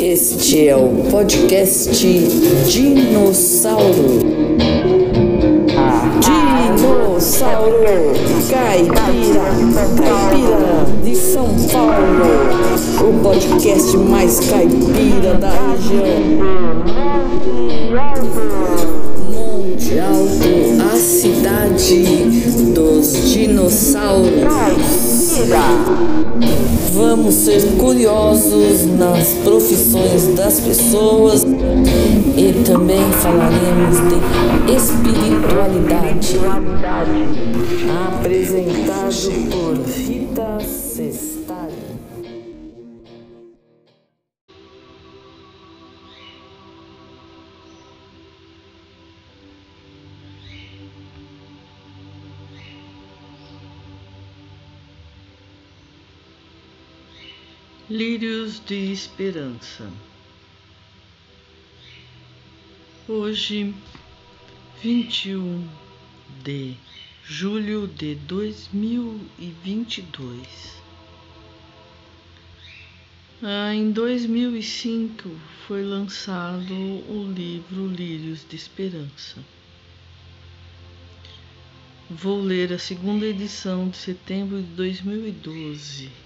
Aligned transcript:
Este 0.00 0.68
é 0.68 0.74
o 0.74 0.88
podcast 1.10 2.00
Dinossauro. 2.66 4.20
Dinossauro 6.18 7.76
Caipira, 8.50 9.50
Caipira 9.98 10.86
de 11.04 11.14
São 11.14 11.54
Paulo. 11.70 12.24
O 13.06 13.22
podcast 13.22 13.98
mais 13.98 14.40
caipira 14.48 15.34
da 15.34 15.50
região. 15.50 16.64
Cidade 21.04 22.02
dos 22.74 23.30
dinossauros. 23.30 24.32
Vamos 26.94 27.34
ser 27.34 27.62
curiosos 27.76 28.86
nas 28.98 29.28
profissões 29.44 30.34
das 30.34 30.60
pessoas 30.60 31.44
e 31.44 32.64
também 32.64 33.02
falaremos 33.20 33.98
de 34.08 34.72
espiritualidade. 34.74 36.40
Apresentado 38.16 39.30
por 39.50 39.76
Rita 39.86 40.53
Lírios 57.94 58.58
de 58.58 58.90
Esperança. 58.90 59.88
Hoje, 63.06 63.72
21 64.82 65.68
de 66.42 66.74
julho 67.22 67.86
de 67.86 68.16
2022. 68.16 70.82
Ah, 73.40 73.72
em 73.72 73.92
2005 73.92 75.30
foi 75.68 75.84
lançado 75.84 76.74
o 76.74 77.32
livro 77.32 77.86
Lírios 77.86 78.44
de 78.48 78.56
Esperança. 78.56 79.38
Vou 82.10 82.42
ler 82.42 82.72
a 82.72 82.78
segunda 82.80 83.24
edição 83.24 83.88
de 83.88 83.98
setembro 83.98 84.60
de 84.60 84.70
2012 84.70 86.23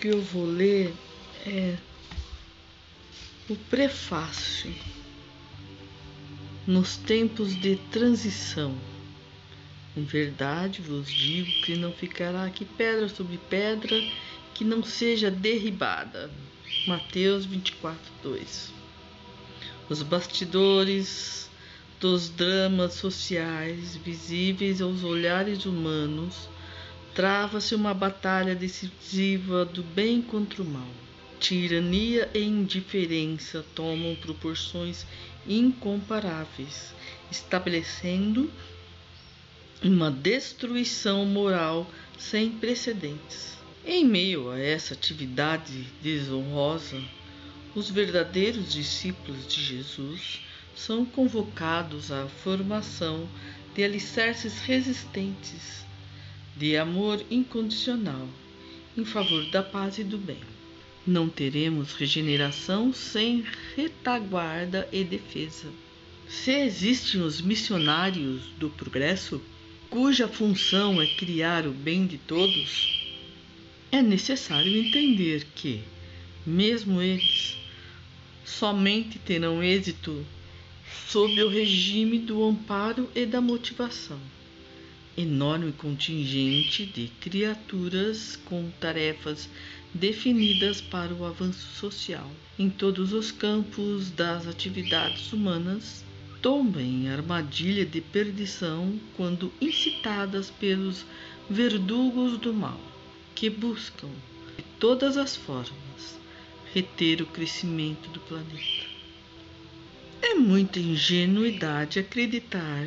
que 0.00 0.08
eu 0.08 0.22
vou 0.22 0.46
ler 0.46 0.94
é 1.46 1.76
o 3.50 3.54
prefácio. 3.54 4.74
Nos 6.66 6.96
tempos 6.96 7.54
de 7.54 7.76
transição, 7.90 8.74
em 9.94 10.04
verdade 10.04 10.80
vos 10.80 11.10
digo 11.10 11.50
que 11.62 11.76
não 11.76 11.92
ficará 11.92 12.44
aqui 12.46 12.64
pedra 12.64 13.08
sobre 13.08 13.36
pedra 13.50 14.00
que 14.54 14.64
não 14.64 14.82
seja 14.82 15.30
derribada. 15.30 16.30
Mateus 16.86 17.44
24, 17.44 18.00
2. 18.22 18.72
Os 19.90 20.02
bastidores 20.02 21.50
dos 22.00 22.30
dramas 22.30 22.94
sociais 22.94 23.96
visíveis 23.96 24.80
aos 24.80 25.04
olhares 25.04 25.66
humanos 25.66 26.48
trava-se 27.20 27.74
uma 27.74 27.92
batalha 27.92 28.54
decisiva 28.54 29.66
do 29.66 29.82
bem 29.82 30.22
contra 30.22 30.62
o 30.62 30.64
mal. 30.64 30.88
Tirania 31.38 32.30
e 32.32 32.38
indiferença 32.38 33.62
tomam 33.74 34.16
proporções 34.16 35.04
incomparáveis, 35.46 36.94
estabelecendo 37.30 38.50
uma 39.82 40.10
destruição 40.10 41.26
moral 41.26 41.86
sem 42.18 42.52
precedentes. 42.52 43.58
Em 43.84 44.02
meio 44.02 44.50
a 44.50 44.58
essa 44.58 44.94
atividade 44.94 45.88
desonrosa, 46.00 47.02
os 47.74 47.90
verdadeiros 47.90 48.72
discípulos 48.72 49.46
de 49.46 49.62
Jesus 49.62 50.40
são 50.74 51.04
convocados 51.04 52.10
à 52.10 52.26
formação 52.26 53.28
de 53.74 53.84
alicerces 53.84 54.58
resistentes 54.60 55.80
de 56.56 56.76
amor 56.76 57.24
incondicional 57.30 58.28
em 58.96 59.04
favor 59.04 59.44
da 59.46 59.62
paz 59.62 59.98
e 59.98 60.04
do 60.04 60.18
bem. 60.18 60.40
Não 61.06 61.28
teremos 61.28 61.92
regeneração 61.94 62.92
sem 62.92 63.44
retaguarda 63.74 64.88
e 64.92 65.02
defesa. 65.02 65.68
Se 66.28 66.50
existem 66.52 67.22
os 67.22 67.40
missionários 67.40 68.42
do 68.58 68.68
progresso, 68.68 69.40
cuja 69.88 70.28
função 70.28 71.00
é 71.00 71.06
criar 71.06 71.66
o 71.66 71.72
bem 71.72 72.06
de 72.06 72.18
todos, 72.18 73.00
é 73.90 74.02
necessário 74.02 74.76
entender 74.76 75.46
que, 75.54 75.80
mesmo 76.46 77.00
eles, 77.00 77.56
somente 78.44 79.18
terão 79.18 79.62
êxito 79.62 80.24
sob 81.08 81.42
o 81.42 81.48
regime 81.48 82.18
do 82.18 82.44
amparo 82.44 83.08
e 83.14 83.24
da 83.24 83.40
motivação 83.40 84.20
enorme 85.16 85.72
contingente 85.72 86.86
de 86.86 87.08
criaturas 87.20 88.36
com 88.44 88.70
tarefas 88.80 89.48
definidas 89.92 90.80
para 90.80 91.12
o 91.12 91.24
avanço 91.24 91.66
social. 91.74 92.30
Em 92.58 92.70
todos 92.70 93.12
os 93.12 93.32
campos 93.32 94.10
das 94.10 94.46
atividades 94.46 95.32
humanas, 95.32 96.04
tombem 96.40 97.08
armadilha 97.10 97.84
de 97.84 98.00
perdição 98.00 98.98
quando 99.16 99.52
incitadas 99.60 100.50
pelos 100.50 101.04
verdugos 101.48 102.38
do 102.38 102.52
mal, 102.54 102.80
que 103.34 103.50
buscam, 103.50 104.08
de 104.56 104.64
todas 104.78 105.16
as 105.16 105.36
formas, 105.36 106.18
reter 106.72 107.20
o 107.20 107.26
crescimento 107.26 108.08
do 108.10 108.20
planeta. 108.20 108.90
É 110.22 110.34
muita 110.34 110.78
ingenuidade 110.78 111.98
acreditar 111.98 112.86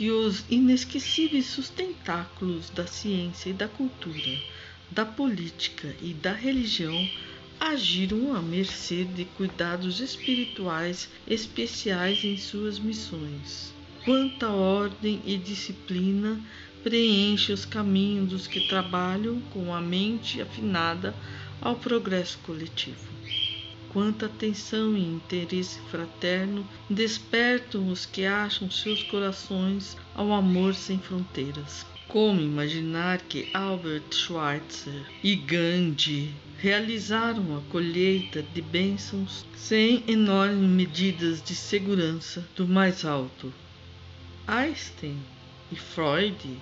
que 0.00 0.10
os 0.10 0.46
inesquecíveis 0.48 1.44
sustentáculos 1.44 2.70
da 2.70 2.86
ciência 2.86 3.50
e 3.50 3.52
da 3.52 3.68
cultura, 3.68 4.38
da 4.90 5.04
política 5.04 5.94
e 6.00 6.14
da 6.14 6.32
religião 6.32 7.06
agiram 7.60 8.34
à 8.34 8.40
mercê 8.40 9.04
de 9.04 9.26
cuidados 9.26 10.00
espirituais 10.00 11.10
especiais 11.28 12.24
em 12.24 12.38
suas 12.38 12.78
missões. 12.78 13.74
Quanta 14.02 14.48
ordem 14.48 15.20
e 15.26 15.36
disciplina 15.36 16.42
preenche 16.82 17.52
os 17.52 17.66
caminhos 17.66 18.30
dos 18.30 18.46
que 18.46 18.68
trabalham 18.68 19.38
com 19.52 19.74
a 19.74 19.82
mente 19.82 20.40
afinada 20.40 21.14
ao 21.60 21.76
progresso 21.76 22.38
coletivo 22.38 23.19
quanta 23.92 24.26
atenção 24.26 24.96
e 24.96 25.00
interesse 25.00 25.80
fraterno 25.90 26.66
despertam 26.88 27.88
os 27.88 28.06
que 28.06 28.24
acham 28.24 28.70
seus 28.70 29.02
corações 29.04 29.96
ao 30.14 30.32
amor 30.32 30.74
sem 30.74 30.98
fronteiras. 30.98 31.84
Como 32.06 32.40
imaginar 32.40 33.20
que 33.22 33.48
Albert 33.54 34.12
Schweitzer 34.12 35.06
e 35.22 35.36
Gandhi 35.36 36.34
realizaram 36.58 37.56
a 37.56 37.60
colheita 37.70 38.42
de 38.42 38.60
bênçãos 38.60 39.44
sem 39.56 40.02
enormes 40.08 40.68
medidas 40.68 41.42
de 41.42 41.54
segurança 41.54 42.46
do 42.56 42.66
mais 42.66 43.04
alto? 43.04 43.52
Einstein 44.46 45.18
e 45.70 45.76
Freud 45.76 46.58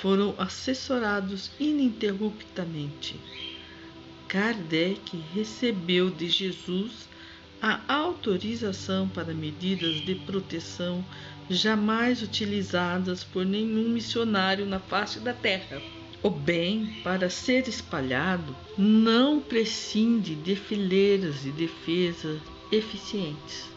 foram 0.00 0.34
assessorados 0.36 1.50
ininterruptamente 1.58 3.18
Kardec 4.28 5.16
recebeu 5.34 6.10
de 6.10 6.28
Jesus 6.28 7.08
a 7.62 7.80
autorização 7.88 9.08
para 9.08 9.32
medidas 9.32 9.96
de 10.04 10.14
proteção 10.14 11.04
jamais 11.48 12.22
utilizadas 12.22 13.24
por 13.24 13.44
nenhum 13.44 13.88
missionário 13.88 14.66
na 14.66 14.78
face 14.78 15.20
da 15.20 15.32
terra. 15.32 15.80
O 16.22 16.30
bem, 16.30 17.00
para 17.02 17.28
ser 17.28 17.68
espalhado, 17.68 18.56
não 18.78 19.40
prescinde 19.40 20.34
de 20.34 20.56
fileiras 20.56 21.44
e 21.44 21.50
defesas 21.50 22.40
eficientes. 22.72 23.68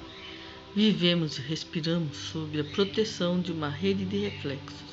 Vivemos 0.74 1.38
e 1.38 1.42
respiramos 1.42 2.16
sob 2.16 2.60
a 2.60 2.64
proteção 2.64 3.40
de 3.40 3.52
uma 3.52 3.70
rede 3.70 4.06
de 4.06 4.18
reflexos. 4.18 4.87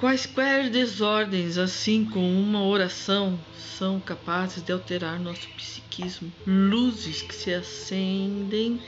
Quaisquer 0.00 0.70
desordens, 0.70 1.58
assim 1.58 2.06
como 2.06 2.26
uma 2.26 2.64
oração, 2.64 3.38
são 3.54 4.00
capazes 4.00 4.62
de 4.62 4.72
alterar 4.72 5.20
nosso 5.20 5.46
psiquismo. 5.50 6.32
Luzes 6.46 7.20
que 7.20 7.34
se 7.34 7.52
acendem 7.52 8.80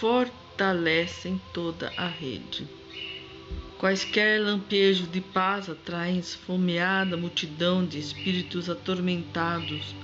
fortalecem 0.00 1.40
toda 1.54 1.92
a 1.96 2.08
rede. 2.08 2.66
Quaisquer 3.78 4.42
lampejos 4.42 5.08
de 5.12 5.20
paz 5.20 5.70
atraem 5.70 6.18
esfomeada 6.18 7.16
multidão 7.16 7.86
de 7.86 8.00
espíritos 8.00 8.68
atormentados 8.68 9.94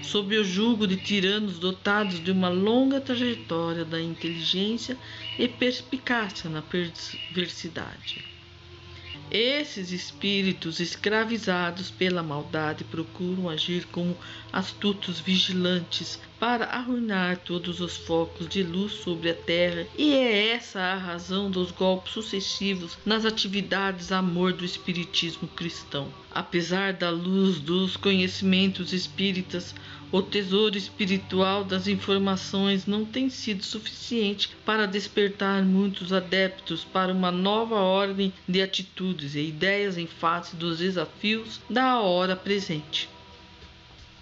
sob 0.00 0.34
o 0.38 0.42
jugo 0.42 0.86
de 0.86 0.96
tiranos 0.96 1.58
dotados 1.58 2.18
de 2.24 2.30
uma 2.30 2.48
longa 2.48 2.98
trajetória 2.98 3.84
da 3.84 4.00
inteligência 4.00 4.96
e 5.38 5.46
perspicácia 5.46 6.48
na 6.48 6.62
perversidade. 6.62 8.31
Esses 9.30 9.92
espíritos 9.92 10.78
escravizados 10.78 11.90
pela 11.90 12.22
maldade 12.22 12.84
procuram 12.84 13.48
agir 13.48 13.86
como 13.86 14.16
astutos 14.52 15.20
vigilantes 15.20 16.20
para 16.38 16.66
arruinar 16.66 17.38
todos 17.38 17.80
os 17.80 17.96
focos 17.96 18.48
de 18.48 18.62
luz 18.62 18.92
sobre 18.92 19.30
a 19.30 19.34
terra, 19.34 19.86
e 19.96 20.12
é 20.12 20.48
essa 20.48 20.80
a 20.80 20.96
razão 20.96 21.50
dos 21.50 21.70
golpes 21.70 22.12
sucessivos 22.12 22.98
nas 23.06 23.24
atividades 23.24 24.12
amor 24.12 24.52
do 24.52 24.64
espiritismo 24.64 25.48
cristão. 25.48 26.12
Apesar 26.30 26.92
da 26.92 27.08
luz 27.10 27.58
dos 27.58 27.96
conhecimentos 27.96 28.92
espíritas, 28.92 29.74
o 30.12 30.20
tesouro 30.20 30.76
espiritual 30.76 31.64
das 31.64 31.88
informações 31.88 32.86
não 32.86 33.02
tem 33.02 33.30
sido 33.30 33.64
suficiente 33.64 34.50
para 34.62 34.86
despertar 34.86 35.64
muitos 35.64 36.12
adeptos 36.12 36.84
para 36.84 37.10
uma 37.10 37.32
nova 37.32 37.76
ordem 37.76 38.30
de 38.46 38.60
atitudes 38.60 39.34
e 39.34 39.48
ideias 39.48 39.96
em 39.96 40.06
face 40.06 40.54
dos 40.54 40.78
desafios 40.78 41.62
da 41.68 41.98
hora 41.98 42.36
presente. 42.36 43.08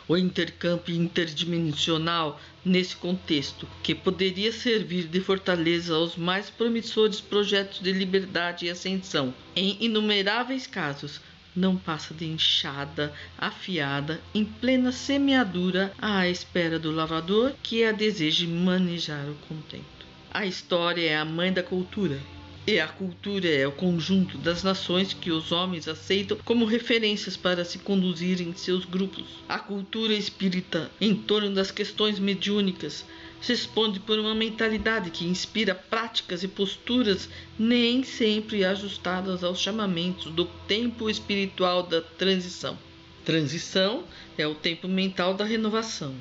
O 0.07 0.17
intercâmbio 0.17 0.95
interdimensional 0.95 2.41
nesse 2.65 2.95
contexto, 2.95 3.67
que 3.83 3.95
poderia 3.95 4.53
servir 4.53 5.09
de 5.09 5.21
fortaleza 5.21 5.95
aos 5.95 6.17
mais 6.17 6.51
promissores 6.51 7.21
projetos 7.21 7.81
de 7.81 7.93
liberdade 7.93 8.67
e 8.67 8.71
ascensão, 8.71 9.35
em 9.57 9.77
inumeráveis 9.81 10.67
casos, 10.67 11.21
não 11.55 11.77
passa 11.77 12.15
de 12.15 12.25
enxada 12.25 13.13
afiada 13.37 14.21
em 14.35 14.45
plena 14.45 14.93
semeadura 14.93 15.93
à 15.99 16.29
espera 16.29 16.79
do 16.79 16.91
lavrador 16.91 17.53
que 17.63 17.85
a 17.85 17.93
deseje 17.93 18.47
manejar 18.47 19.29
o 19.29 19.35
contento. 19.49 20.07
A 20.33 20.47
história 20.47 21.09
é 21.09 21.17
a 21.17 21.25
mãe 21.25 21.53
da 21.53 21.63
cultura. 21.63 22.19
E 22.67 22.79
a 22.79 22.87
cultura 22.87 23.49
é 23.49 23.67
o 23.67 23.73
conjunto 23.73 24.39
das 24.39 24.63
nações 24.63 25.13
que 25.13 25.31
os 25.31 25.51
homens 25.51 25.89
aceitam 25.89 26.37
como 26.45 26.67
referências 26.67 27.37
para 27.37 27.65
se 27.65 27.79
conduzirem 27.79 28.51
em 28.51 28.55
seus 28.55 28.85
grupos. 28.85 29.25
A 29.49 29.59
cultura 29.59 30.13
espírita, 30.13 30.91
em 31.01 31.15
torno 31.15 31.53
das 31.53 31.71
questões 31.71 32.19
mediúnicas, 32.19 33.05
responde 33.41 33.99
por 33.99 34.19
uma 34.19 34.35
mentalidade 34.35 35.11
que 35.11 35.25
inspira 35.25 35.75
práticas 35.75 36.43
e 36.43 36.49
posturas 36.49 37.29
nem 37.59 38.03
sempre 38.03 38.65
ajustadas 38.65 39.43
aos 39.43 39.59
chamamentos 39.59 40.31
do 40.33 40.45
tempo 40.45 41.09
espiritual 41.09 41.83
da 41.83 42.03
transição. 42.03 42.79
Transição 43.25 44.05
é 44.37 44.47
o 44.47 44.55
tempo 44.55 44.87
mental 44.89 45.35
da 45.35 45.45
renovação, 45.45 46.15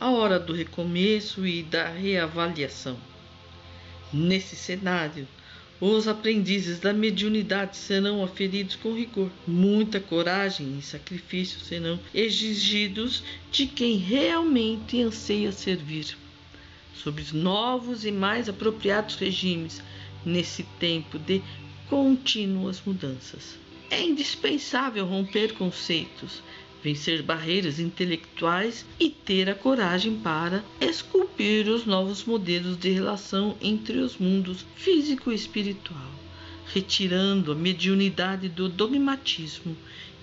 a 0.00 0.10
hora 0.10 0.38
do 0.38 0.52
recomeço 0.52 1.46
e 1.46 1.62
da 1.62 1.88
reavaliação. 1.88 2.98
Nesse 4.12 4.56
cenário, 4.56 5.26
os 5.80 6.06
aprendizes 6.06 6.78
da 6.78 6.92
mediunidade 6.92 7.76
serão 7.76 8.22
aferidos 8.22 8.76
com 8.76 8.92
rigor. 8.92 9.30
Muita 9.46 9.98
coragem 9.98 10.78
e 10.78 10.82
sacrifício 10.82 11.60
serão 11.60 11.98
exigidos 12.14 13.22
de 13.50 13.66
quem 13.66 13.96
realmente 13.96 15.02
anseia 15.02 15.50
servir 15.50 16.16
sobre 16.94 17.22
os 17.22 17.32
novos 17.32 18.04
e 18.04 18.12
mais 18.12 18.48
apropriados 18.48 19.16
regimes 19.16 19.82
nesse 20.24 20.62
tempo 20.78 21.18
de 21.18 21.42
contínuas 21.88 22.82
mudanças. 22.84 23.58
É 23.90 24.02
indispensável 24.02 25.04
romper 25.04 25.52
conceitos, 25.54 26.42
vencer 26.82 27.22
barreiras 27.22 27.78
intelectuais 27.78 28.86
e 28.98 29.10
ter 29.10 29.50
a 29.50 29.54
coragem 29.54 30.16
para 30.16 30.64
esculpir 30.80 31.68
os 31.68 31.84
novos 31.84 32.24
modelos 32.24 32.76
de 32.76 32.90
relação 32.90 33.56
entre 33.60 33.98
os 33.98 34.16
mundos 34.16 34.64
físico 34.74 35.30
e 35.30 35.34
espiritual, 35.34 36.10
retirando 36.72 37.52
a 37.52 37.54
mediunidade 37.54 38.48
do 38.48 38.68
dogmatismo 38.68 39.76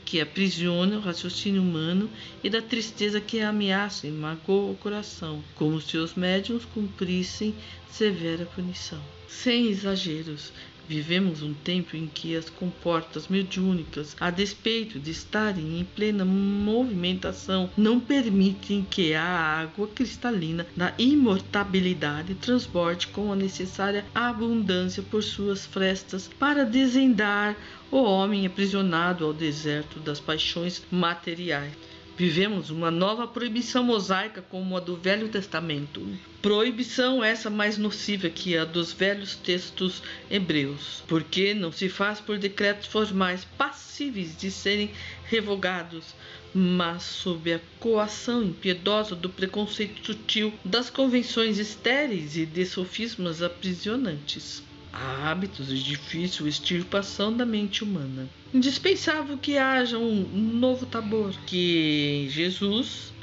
que 0.09 0.19
aprisiona 0.19 0.97
o 0.97 1.01
raciocínio 1.01 1.61
humano 1.61 2.09
e 2.43 2.49
da 2.49 2.63
tristeza 2.63 3.21
que 3.21 3.41
ameaça 3.41 4.07
e 4.07 4.11
magoa 4.11 4.71
o 4.71 4.75
coração, 4.75 5.43
como 5.53 5.79
se 5.79 5.97
os 5.97 6.15
médiuns 6.15 6.65
cumprissem 6.65 7.53
severa 7.91 8.43
punição. 8.55 8.99
Sem 9.27 9.67
exageros, 9.67 10.51
Vivemos 10.89 11.43
um 11.43 11.53
tempo 11.53 11.95
em 11.95 12.07
que 12.07 12.35
as 12.35 12.49
comportas 12.49 13.27
mediúnicas, 13.27 14.17
a 14.19 14.31
despeito 14.31 14.97
de 14.97 15.11
estarem 15.11 15.79
em 15.79 15.83
plena 15.85 16.25
movimentação, 16.25 17.69
não 17.77 17.99
permitem 17.99 18.83
que 18.89 19.13
a 19.13 19.23
água 19.23 19.87
cristalina 19.87 20.65
da 20.75 20.91
imortabilidade 20.97 22.33
transborde 22.33 23.05
com 23.05 23.31
a 23.31 23.35
necessária 23.35 24.03
abundância 24.15 25.03
por 25.03 25.21
suas 25.21 25.63
frestas 25.63 26.27
para 26.39 26.65
desendar 26.65 27.55
o 27.91 27.97
homem 27.97 28.47
aprisionado 28.47 29.25
ao 29.25 29.31
deserto 29.31 29.99
das 29.99 30.19
paixões 30.19 30.81
materiais. 30.89 31.88
Vivemos 32.19 32.69
uma 32.69 32.91
nova 32.91 33.25
proibição 33.25 33.81
mosaica 33.81 34.41
como 34.41 34.75
a 34.75 34.81
do 34.81 34.97
Velho 34.97 35.29
Testamento. 35.29 36.05
Proibição 36.41 37.23
essa 37.23 37.49
mais 37.49 37.77
nociva 37.77 38.29
que 38.29 38.57
a 38.57 38.65
dos 38.65 38.91
velhos 38.91 39.37
textos 39.37 40.03
hebreus, 40.29 41.01
porque 41.07 41.53
não 41.53 41.71
se 41.71 41.87
faz 41.87 42.19
por 42.19 42.37
decretos 42.37 42.87
formais 42.87 43.45
passíveis 43.57 44.35
de 44.35 44.51
serem 44.51 44.91
revogados, 45.23 46.13
mas 46.53 47.03
sob 47.03 47.53
a 47.53 47.61
coação 47.79 48.43
impiedosa 48.43 49.15
do 49.15 49.29
preconceito 49.29 50.05
sutil, 50.05 50.53
das 50.65 50.89
convenções 50.89 51.57
estéreis 51.57 52.35
e 52.35 52.45
de 52.45 52.65
sofismas 52.65 53.41
aprisionantes 53.41 54.61
há 54.91 55.29
hábitos 55.29 55.67
de 55.67 55.81
difícil 55.81 56.47
extirpação 56.47 57.35
da 57.35 57.45
mente 57.45 57.83
humana. 57.83 58.27
Indispensável 58.51 59.37
que 59.37 59.59
haja 59.59 59.99
um 59.99 60.23
novo 60.23 60.87
Tabor, 60.87 61.35
que 61.45 62.27
Jesus, 62.31 63.13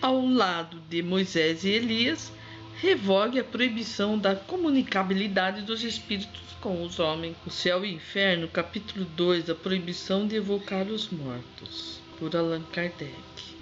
ao 0.00 0.24
lado 0.24 0.80
de 0.88 1.02
Moisés 1.02 1.64
e 1.64 1.70
Elias, 1.70 2.32
revogue 2.80 3.40
a 3.40 3.44
proibição 3.44 4.16
da 4.16 4.36
comunicabilidade 4.36 5.62
dos 5.62 5.82
espíritos 5.82 6.40
com 6.60 6.84
os 6.84 7.00
homens. 7.00 7.34
O 7.44 7.50
Céu 7.50 7.84
e 7.84 7.88
o 7.88 7.94
Inferno, 7.94 8.46
capítulo 8.46 9.04
2, 9.16 9.50
a 9.50 9.56
proibição 9.56 10.24
de 10.24 10.36
evocar 10.36 10.86
os 10.86 11.10
mortos, 11.10 12.00
por 12.16 12.36
Allan 12.36 12.62
Kardec. 12.72 13.12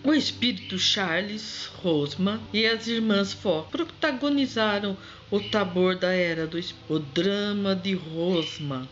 O 0.03 0.13
espírito 0.13 0.79
Charles 0.79 1.71
Rosman 1.77 2.39
e 2.53 2.67
as 2.67 2.87
irmãs 2.87 3.33
Fox 3.33 3.71
protagonizaram 3.71 4.95
o 5.31 5.41
Tabor 5.41 5.97
da 5.97 6.13
Era 6.13 6.47
do 6.47 6.61
O 6.87 6.99
drama 6.99 7.75
de 7.75 7.95
Rosman, 7.95 8.87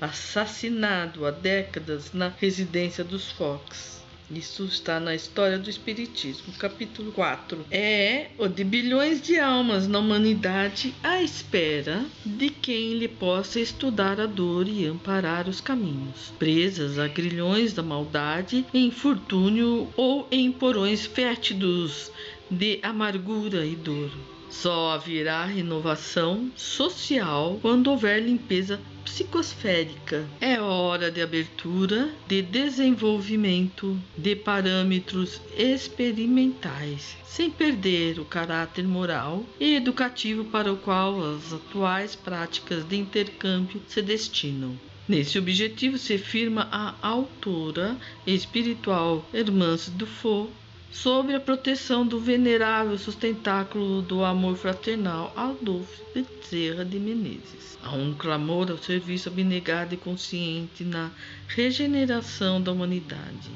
assassinado 0.00 1.26
há 1.26 1.30
décadas 1.30 2.12
na 2.12 2.28
residência 2.28 3.04
dos 3.04 3.30
Fox. 3.30 4.00
Isso 4.30 4.64
está 4.64 5.00
na 5.00 5.12
História 5.12 5.58
do 5.58 5.68
Espiritismo, 5.68 6.52
capítulo 6.52 7.10
4. 7.10 7.66
É 7.68 8.28
o 8.38 8.46
de 8.46 8.62
bilhões 8.62 9.20
de 9.20 9.40
almas 9.40 9.88
na 9.88 9.98
humanidade 9.98 10.94
à 11.02 11.20
espera 11.20 12.04
de 12.24 12.48
quem 12.48 12.94
lhe 12.94 13.08
possa 13.08 13.58
estudar 13.58 14.20
a 14.20 14.26
dor 14.26 14.68
e 14.68 14.86
amparar 14.86 15.48
os 15.48 15.60
caminhos, 15.60 16.32
presas 16.38 16.96
a 16.96 17.08
grilhões 17.08 17.72
da 17.72 17.82
maldade, 17.82 18.64
em 18.72 18.86
infortúnio 18.86 19.92
ou 19.96 20.28
em 20.30 20.52
porões 20.52 21.04
fétidos 21.04 22.12
de 22.48 22.78
amargura 22.84 23.66
e 23.66 23.74
dor. 23.74 24.12
Só 24.50 24.90
haverá 24.90 25.44
renovação 25.44 26.50
social 26.56 27.58
quando 27.62 27.88
houver 27.88 28.20
limpeza 28.20 28.80
psicosférica. 29.04 30.26
É 30.40 30.60
hora 30.60 31.10
de 31.10 31.22
abertura, 31.22 32.10
de 32.26 32.42
desenvolvimento 32.42 33.98
de 34.18 34.36
parâmetros 34.36 35.40
experimentais, 35.56 37.16
sem 37.24 37.50
perder 37.50 38.18
o 38.18 38.24
caráter 38.24 38.84
moral 38.84 39.44
e 39.58 39.76
educativo 39.76 40.44
para 40.44 40.72
o 40.72 40.76
qual 40.76 41.22
as 41.34 41.52
atuais 41.52 42.14
práticas 42.14 42.84
de 42.84 42.96
intercâmbio 42.96 43.80
se 43.88 44.02
destinam. 44.02 44.78
Nesse 45.08 45.38
objetivo 45.38 45.98
se 45.98 46.18
firma 46.18 46.68
a 46.70 46.94
autora 47.02 47.96
espiritual 48.26 49.28
Hermance 49.34 49.90
Dufault 49.90 50.52
sobre 50.92 51.36
a 51.36 51.40
proteção 51.40 52.04
do 52.04 52.18
venerável 52.18 52.98
sustentáculo 52.98 54.02
do 54.02 54.24
amor 54.24 54.56
fraternal 54.56 55.32
Adolfo 55.36 56.02
Bezerra 56.12 56.84
de 56.84 56.98
Menezes. 56.98 57.78
Há 57.80 57.94
um 57.94 58.12
clamor 58.12 58.70
ao 58.70 58.76
serviço 58.76 59.28
abnegado 59.28 59.94
e 59.94 59.96
consciente 59.96 60.82
na 60.82 61.12
regeneração 61.46 62.60
da 62.60 62.72
humanidade, 62.72 63.50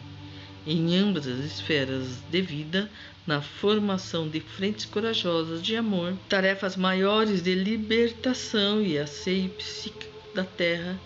em 0.64 0.96
ambas 0.96 1.26
as 1.26 1.40
esferas 1.40 2.22
de 2.30 2.40
vida, 2.40 2.88
na 3.26 3.42
formação 3.42 4.28
de 4.28 4.38
frentes 4.38 4.84
corajosas 4.84 5.60
de 5.60 5.76
amor, 5.76 6.16
tarefas 6.28 6.76
maiores 6.76 7.42
de 7.42 7.54
libertação 7.54 8.80
e 8.80 8.96
asseio 8.96 9.50
psíquico 9.50 10.34
da 10.34 10.44
terra. 10.44 11.00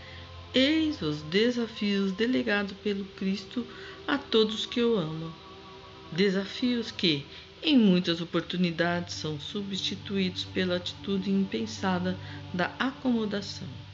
Eis 0.54 1.00
os 1.00 1.23
desafios 1.23 2.12
delegados 2.12 2.75
pelo 2.85 3.04
Cristo 3.04 3.66
a 4.06 4.18
todos 4.18 4.66
que 4.66 4.82
o 4.82 4.97
amam 4.97 5.48
Desafios 6.11 6.91
que, 6.91 7.31
em 7.62 7.79
muitas 7.79 8.21
oportunidades, 8.21 9.15
são 9.15 9.38
substituídos 9.38 10.45
pela 10.45 10.77
atitude 10.77 11.31
impensada 11.31 12.19
da 12.53 12.67
acomodação 12.79 13.88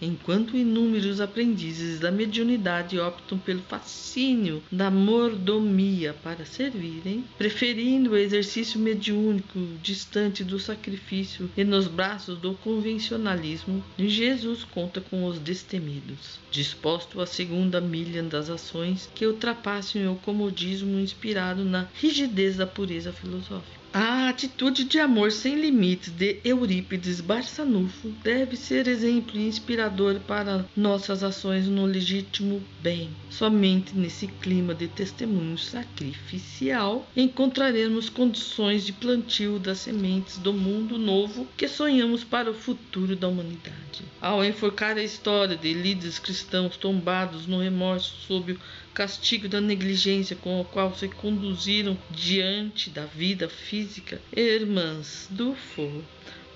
enquanto 0.00 0.56
inúmeros 0.56 1.20
aprendizes 1.20 2.00
da 2.00 2.10
mediunidade 2.10 2.98
optam 2.98 3.38
pelo 3.38 3.62
fascínio 3.62 4.62
da 4.70 4.90
mordomia 4.90 6.14
para 6.22 6.44
servirem, 6.44 7.24
preferindo 7.38 8.10
o 8.10 8.16
exercício 8.16 8.78
mediúnico 8.78 9.58
distante 9.82 10.44
do 10.44 10.58
sacrifício 10.58 11.50
e 11.56 11.64
nos 11.64 11.86
braços 11.86 12.38
do 12.38 12.54
convencionalismo, 12.54 13.82
Jesus 13.98 14.64
conta 14.64 15.00
com 15.00 15.24
os 15.26 15.38
destemidos, 15.38 16.38
disposto 16.50 17.20
à 17.20 17.26
segunda 17.26 17.80
milha 17.80 18.22
das 18.22 18.50
ações 18.50 19.10
que 19.14 19.26
ultrapassem 19.26 20.08
o 20.08 20.16
comodismo 20.16 20.98
inspirado 20.98 21.64
na 21.64 21.86
rigidez 21.94 22.56
da 22.56 22.66
pureza 22.66 23.12
filosófica. 23.12 23.75
A 23.92 24.28
atitude 24.28 24.84
de 24.84 24.98
amor 24.98 25.32
sem 25.32 25.58
limites 25.58 26.10
de 26.10 26.38
Eurípides 26.44 27.20
Barçanufo 27.20 28.10
deve 28.22 28.54
ser 28.56 28.86
exemplo 28.88 29.40
inspirador 29.40 30.20
para 30.26 30.66
nossas 30.76 31.22
ações 31.22 31.66
no 31.66 31.86
legítimo 31.86 32.62
bem. 32.82 33.08
Somente 33.30 33.96
nesse 33.96 34.26
clima 34.26 34.74
de 34.74 34.86
testemunho 34.88 35.56
sacrificial 35.56 37.08
encontraremos 37.16 38.10
condições 38.10 38.84
de 38.84 38.92
plantio 38.92 39.58
das 39.58 39.78
sementes 39.78 40.36
do 40.38 40.52
mundo 40.52 40.98
novo 40.98 41.46
que 41.56 41.66
sonhamos 41.66 42.22
para 42.22 42.50
o 42.50 42.54
futuro 42.54 43.16
da 43.16 43.28
humanidade. 43.28 44.04
Ao 44.20 44.44
enforcar 44.44 44.98
a 44.98 45.02
história 45.02 45.56
de 45.56 45.72
líderes 45.72 46.18
cristãos 46.18 46.76
tombados 46.76 47.46
no 47.46 47.60
remorso 47.60 48.14
sob 48.26 48.58
castigo 48.96 49.46
da 49.46 49.60
negligência 49.60 50.34
com 50.34 50.58
a 50.58 50.64
qual 50.64 50.94
se 50.94 51.06
conduziram 51.06 51.98
diante 52.10 52.88
da 52.88 53.04
vida 53.04 53.46
física, 53.46 54.22
irmãs 54.34 55.28
do 55.30 55.54
fogo. 55.54 56.02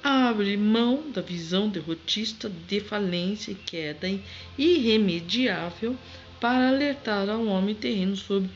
Abre 0.02 0.56
mão 0.56 1.10
da 1.10 1.20
visão 1.20 1.68
derrotista 1.68 2.50
de 2.66 2.80
falência 2.80 3.52
e 3.52 3.54
queda 3.54 4.08
irremediável 4.56 5.94
para 6.40 6.70
alertar 6.70 7.28
ao 7.28 7.44
homem 7.44 7.74
terreno 7.74 8.16
sobre 8.16 8.48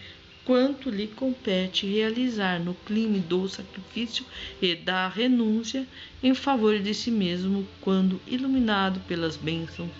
quanto 0.47 0.89
lhe 0.89 1.07
compete 1.07 1.87
realizar 1.87 2.59
no 2.59 2.73
clima 2.73 3.19
do 3.19 3.47
sacrifício 3.51 4.25
e 4.63 4.75
da 4.75 5.09
renúncia 5.09 5.87
em 6.23 6.35
favor 6.35 6.79
de 6.79 6.95
si 6.95 7.11
mesmo, 7.11 7.69
quando 7.83 8.19
iluminado 8.27 8.99
pelas 9.01 9.37
bênçãos 9.37 9.91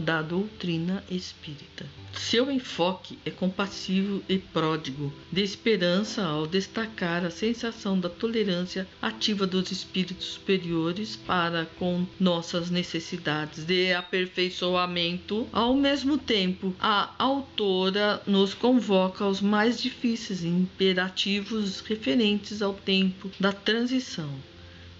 da 0.00 0.22
doutrina 0.22 1.04
espírita. 1.10 1.86
Seu 2.12 2.50
enfoque 2.50 3.18
é 3.24 3.30
compassivo 3.30 4.22
e 4.28 4.38
pródigo, 4.38 5.12
de 5.30 5.42
esperança 5.42 6.24
ao 6.24 6.46
destacar 6.46 7.24
a 7.24 7.30
sensação 7.30 7.98
da 8.00 8.08
tolerância 8.08 8.88
ativa 9.00 9.46
dos 9.46 9.70
espíritos 9.70 10.26
superiores 10.26 11.14
para 11.14 11.66
com 11.78 12.04
nossas 12.18 12.68
necessidades 12.70 13.64
de 13.64 13.92
aperfeiçoamento. 13.92 15.46
Ao 15.52 15.74
mesmo 15.74 16.18
tempo, 16.18 16.74
a 16.80 17.14
autora 17.18 18.22
nos 18.26 18.54
convoca 18.54 19.24
aos 19.24 19.40
mais 19.40 19.80
difíceis 19.80 20.42
imperativos 20.42 21.80
referentes 21.80 22.60
ao 22.60 22.74
tempo 22.74 23.30
da 23.38 23.52
transição. 23.52 24.30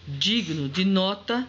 Digno 0.06 0.68
de 0.68 0.84
nota 0.84 1.46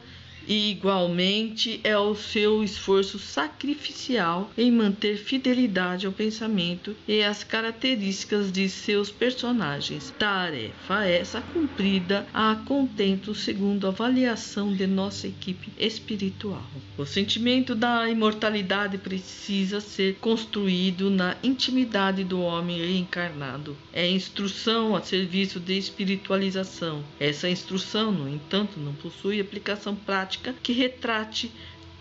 e 0.48 0.72
igualmente 0.72 1.80
é 1.84 1.98
o 1.98 2.16
seu 2.16 2.64
esforço 2.64 3.20
sacrificial 3.20 4.52
em 4.58 4.72
manter 4.72 5.18
fidelidade 5.18 6.06
ao 6.06 6.12
pensamento 6.12 6.96
e 7.08 7.24
às 7.24 7.44
características 7.44 8.52
de 8.52 8.68
seus 8.68 9.12
personagens. 9.12 10.14
Tarefa 10.18 11.06
essa 11.06 11.42
cumprida 11.42 12.28
a 12.34 12.56
contento 12.66 13.34
segundo 13.36 13.86
a 13.86 13.90
avaliação 13.90 14.74
de 14.74 14.88
nossa 14.88 15.28
equipe 15.28 15.70
espiritual. 15.78 16.64
O 16.98 17.06
sentimento 17.06 17.74
da 17.74 18.10
imortalidade 18.10 18.98
precisa 18.98 19.80
ser 19.80 20.16
construído 20.16 21.10
na 21.10 21.36
intimidade 21.44 22.24
do 22.24 22.42
homem 22.42 22.78
reencarnado. 22.78 23.76
É 23.94 24.10
instrução 24.10 24.96
a 24.96 25.02
serviço 25.02 25.60
de 25.60 25.78
espiritualização. 25.78 27.04
Essa 27.20 27.50
instrução, 27.50 28.12
no 28.12 28.30
entanto, 28.30 28.80
não 28.80 28.94
possui 28.94 29.40
aplicação 29.40 29.96
prática 29.96 30.31
que 30.62 30.74
retrate 30.74 31.52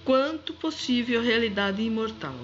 quanto 0.04 0.52
possível 0.52 1.20
a 1.20 1.24
realidade 1.24 1.82
imortal. 1.82 2.36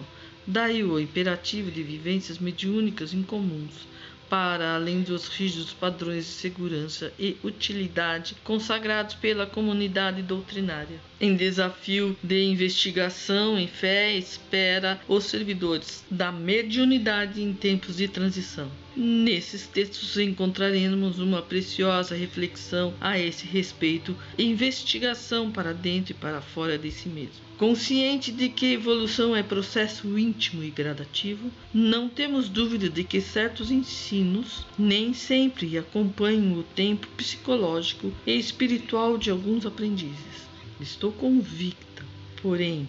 Daí 0.47 0.85
o 0.85 1.01
imperativo 1.01 1.71
de 1.71 1.83
vivências 1.83 2.39
mediúnicas 2.39 3.13
incomuns, 3.13 3.87
para 4.29 4.75
além 4.75 5.03
dos 5.03 5.29
rígidos 5.29 5.73
padrões 5.73 6.25
de 6.25 6.31
segurança 6.31 7.13
e 7.19 7.37
utilidade 7.43 8.37
consagrados 8.45 9.15
pela 9.15 9.47
comunidade 9.47 10.23
doutrinária. 10.23 11.01
Em 11.21 11.35
desafio 11.37 12.17
de 12.23 12.45
investigação 12.45 13.59
em 13.59 13.69
fé, 13.69 14.17
espera 14.17 15.01
os 15.09 15.25
servidores 15.25 16.05
da 16.11 16.31
mediunidade 16.31 17.43
em 17.43 17.53
tempos 17.53 17.97
de 17.97 18.09
transição. 18.09 18.71
Nesses 18.99 19.67
textos 19.67 20.17
encontraremos 20.17 21.19
uma 21.19 21.43
preciosa 21.43 22.15
reflexão 22.15 22.95
a 22.99 23.19
esse 23.19 23.45
respeito 23.45 24.17
e 24.39 24.45
investigação 24.45 25.53
para 25.53 25.75
dentro 25.75 26.13
e 26.13 26.15
para 26.15 26.41
fora 26.41 26.79
de 26.79 26.91
si 26.91 27.11
mesmo. 27.11 27.45
Consciente 27.59 28.33
de 28.33 28.49
que 28.49 28.73
evolução 28.73 29.37
é 29.37 29.43
processo 29.43 30.19
íntimo 30.19 30.65
e 30.65 30.71
gradativo, 30.71 31.53
não 31.75 32.09
temos 32.09 32.49
dúvida 32.49 32.89
de 32.89 33.05
que 33.05 33.21
certos 33.21 33.71
ensinos 33.71 34.65
nem 34.79 35.13
sempre 35.13 35.77
acompanham 35.77 36.59
o 36.59 36.63
tempo 36.63 37.07
psicológico 37.19 38.11
e 38.27 38.33
espiritual 38.39 39.19
de 39.19 39.31
alguns 39.31 39.67
aprendizes. 39.67 40.49
Estou 40.81 41.13
convicta, 41.13 42.03
porém, 42.41 42.89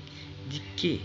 de 0.50 0.62
que 0.78 1.02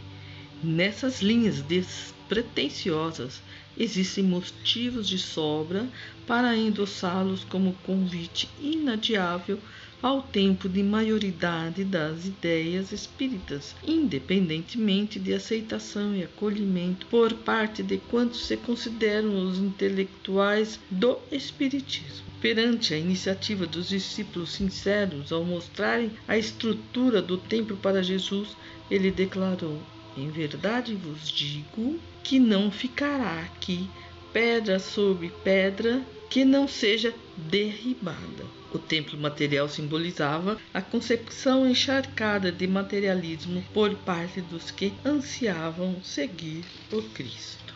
nessas 0.62 1.20
linhas 1.20 1.60
despretensiosas 1.60 3.42
existem 3.76 4.24
motivos 4.24 5.08
de 5.08 5.18
sobra 5.18 5.88
para 6.26 6.56
endossá-los 6.56 7.44
como 7.44 7.74
convite 7.84 8.48
inadiável 8.60 9.58
ao 10.02 10.20
tempo 10.20 10.68
de 10.68 10.82
maioridade 10.82 11.84
das 11.84 12.26
ideias 12.26 12.90
espíritas, 12.90 13.76
independentemente 13.86 15.20
de 15.20 15.32
aceitação 15.32 16.14
e 16.16 16.24
acolhimento 16.24 17.06
por 17.06 17.32
parte 17.32 17.84
de 17.84 17.98
quantos 17.98 18.46
se 18.46 18.56
consideram 18.56 19.46
os 19.46 19.58
intelectuais 19.58 20.80
do 20.90 21.18
espiritismo. 21.30 22.26
Perante 22.40 22.92
a 22.92 22.98
iniciativa 22.98 23.64
dos 23.64 23.88
discípulos 23.88 24.50
sinceros 24.50 25.30
ao 25.30 25.44
mostrarem 25.44 26.10
a 26.26 26.36
estrutura 26.36 27.22
do 27.22 27.38
templo 27.38 27.76
para 27.76 28.02
Jesus, 28.02 28.56
ele 28.90 29.12
declarou: 29.12 29.80
em 30.16 30.28
verdade 30.28 30.94
vos 30.96 31.30
digo 31.30 32.00
que 32.22 32.38
não 32.38 32.70
ficará 32.70 33.40
aqui 33.40 33.88
pedra 34.32 34.78
sobre 34.78 35.30
pedra 35.44 36.02
que 36.30 36.44
não 36.44 36.66
seja 36.66 37.14
derribada. 37.36 38.46
O 38.72 38.78
templo 38.78 39.18
material 39.18 39.68
simbolizava 39.68 40.58
a 40.72 40.80
concepção 40.80 41.68
encharcada 41.68 42.50
de 42.50 42.66
materialismo 42.66 43.62
por 43.74 43.94
parte 43.96 44.40
dos 44.40 44.70
que 44.70 44.94
ansiavam 45.04 46.02
seguir 46.02 46.64
o 46.90 47.02
Cristo. 47.02 47.74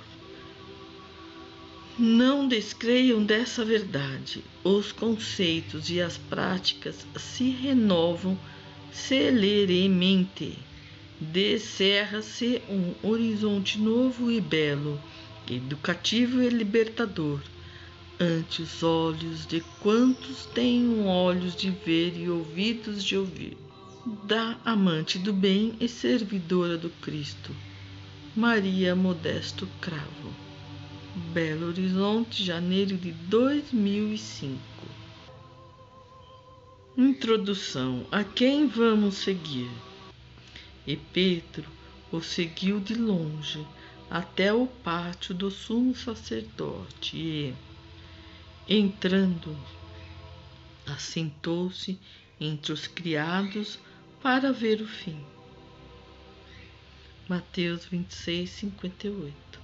Não 1.99 2.49
descreiam 2.49 3.23
dessa 3.23 3.63
verdade. 3.63 4.43
Os 4.65 4.91
conceitos 4.91 5.91
e 5.91 6.01
as 6.01 6.17
práticas 6.17 7.07
se 7.17 7.51
renovam 7.51 8.39
celeremente 8.91 10.59
descerra-se 11.21 12.61
um 12.69 12.95
horizonte 13.03 13.79
novo 13.79 14.31
e 14.31 14.41
belo, 14.41 15.01
educativo 15.51 16.43
e 16.43 16.49
libertador, 16.49 17.41
ante 18.21 18.63
os 18.63 18.83
olhos 18.83 19.47
de 19.47 19.61
quantos 19.81 20.47
tenham 20.47 21.07
olhos 21.07 21.55
de 21.55 21.71
ver 21.71 22.17
e 22.17 22.29
ouvidos 22.29 23.03
de 23.03 23.17
ouvir. 23.17 23.57
Da 24.25 24.57
amante 24.65 25.19
do 25.19 25.33
bem 25.33 25.75
e 25.81 25.89
servidora 25.89 26.77
do 26.77 26.91
Cristo, 26.91 27.55
Maria 28.35 28.95
Modesto 28.95 29.69
Cravo. 29.81 30.33
Belo 31.33 31.69
Horizonte, 31.69 32.45
janeiro 32.45 32.97
de 32.97 33.11
2005. 33.11 34.59
Introdução: 36.97 38.07
A 38.13 38.23
quem 38.23 38.69
vamos 38.69 39.17
seguir? 39.17 39.71
E 40.87 40.97
Pedro 40.97 41.69
o 42.13 42.21
seguiu 42.21 42.79
de 42.79 42.95
longe 42.95 43.67
até 44.09 44.53
o 44.53 44.67
pátio 44.67 45.35
do 45.35 45.51
sumo 45.51 45.95
sacerdote 45.95 47.17
e, 47.17 47.55
entrando, 48.69 49.57
assentou-se 50.87 51.99
entre 52.41 52.73
os 52.73 52.87
criados 52.87 53.79
para 54.23 54.53
ver 54.53 54.81
o 54.81 54.87
fim. 54.87 55.25
Mateus 57.29 57.85
26, 57.87 58.49
58 58.49 59.61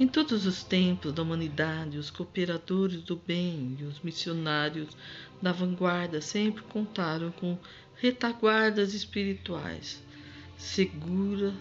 Em 0.00 0.08
todos 0.08 0.46
os 0.46 0.64
tempos 0.64 1.12
da 1.12 1.22
humanidade, 1.22 1.96
os 1.96 2.10
cooperadores 2.10 3.02
do 3.02 3.14
bem 3.14 3.76
e 3.78 3.84
os 3.84 4.00
missionários 4.00 4.96
da 5.40 5.52
vanguarda 5.52 6.20
sempre 6.20 6.64
contaram 6.64 7.30
com 7.30 7.56
retaguardas 8.00 8.94
espirituais 8.94 10.02
seguras 10.56 11.54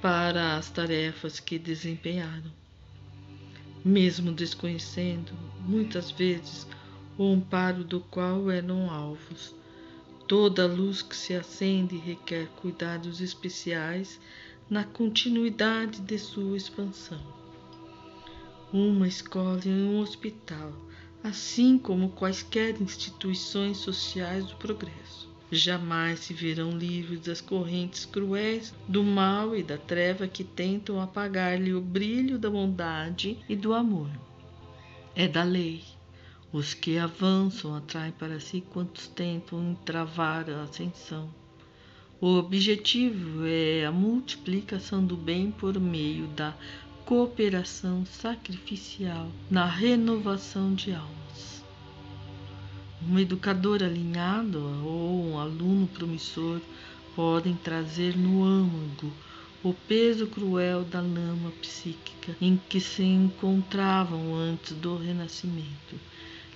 para 0.00 0.56
as 0.56 0.70
tarefas 0.70 1.40
que 1.40 1.58
desempenharam. 1.58 2.52
Mesmo 3.84 4.32
desconhecendo, 4.32 5.32
muitas 5.60 6.10
vezes, 6.10 6.66
o 7.16 7.32
amparo 7.32 7.84
do 7.84 8.00
qual 8.00 8.50
eram 8.50 8.90
alvos, 8.90 9.54
toda 10.26 10.66
luz 10.66 11.02
que 11.02 11.14
se 11.14 11.34
acende 11.34 11.96
requer 11.96 12.48
cuidados 12.56 13.20
especiais 13.20 14.20
na 14.68 14.84
continuidade 14.84 16.00
de 16.00 16.18
sua 16.18 16.56
expansão. 16.56 17.20
Uma 18.72 19.06
escola 19.06 19.60
e 19.64 19.68
um 19.68 20.00
hospital, 20.00 20.72
assim 21.22 21.78
como 21.78 22.10
quaisquer 22.10 22.80
instituições 22.80 23.76
sociais 23.76 24.46
do 24.46 24.56
progresso, 24.56 25.33
jamais 25.50 26.20
se 26.20 26.34
verão 26.34 26.70
livres 26.70 27.20
das 27.20 27.40
correntes 27.40 28.04
cruéis 28.04 28.74
do 28.88 29.02
mal 29.02 29.54
e 29.54 29.62
da 29.62 29.78
treva 29.78 30.26
que 30.26 30.44
tentam 30.44 31.00
apagar-lhe 31.00 31.74
o 31.74 31.80
brilho 31.80 32.38
da 32.38 32.50
bondade 32.50 33.38
e 33.48 33.54
do 33.54 33.74
amor. 33.74 34.10
É 35.14 35.28
da 35.28 35.42
lei. 35.42 35.82
Os 36.52 36.72
que 36.72 36.98
avançam 36.98 37.74
atraem 37.74 38.12
para 38.12 38.38
si 38.38 38.60
quantos 38.60 39.08
tentam 39.08 39.76
travar 39.84 40.48
a 40.48 40.62
ascensão. 40.62 41.28
O 42.20 42.38
objetivo 42.38 43.44
é 43.44 43.84
a 43.84 43.92
multiplicação 43.92 45.04
do 45.04 45.16
bem 45.16 45.50
por 45.50 45.78
meio 45.78 46.26
da 46.28 46.54
cooperação 47.04 48.06
sacrificial 48.06 49.30
na 49.50 49.66
renovação 49.66 50.74
de 50.74 50.94
almas. 50.94 51.23
Um 53.06 53.18
educador 53.18 53.82
alinhado 53.82 54.58
ou 54.82 55.26
um 55.26 55.38
aluno 55.38 55.86
promissor 55.86 56.60
podem 57.14 57.54
trazer 57.54 58.16
no 58.16 58.42
âmago 58.42 59.12
o 59.62 59.74
peso 59.74 60.26
cruel 60.26 60.84
da 60.84 61.00
lama 61.00 61.52
psíquica 61.60 62.34
em 62.40 62.58
que 62.68 62.80
se 62.80 63.02
encontravam 63.02 64.34
antes 64.34 64.72
do 64.76 64.96
renascimento 64.96 65.96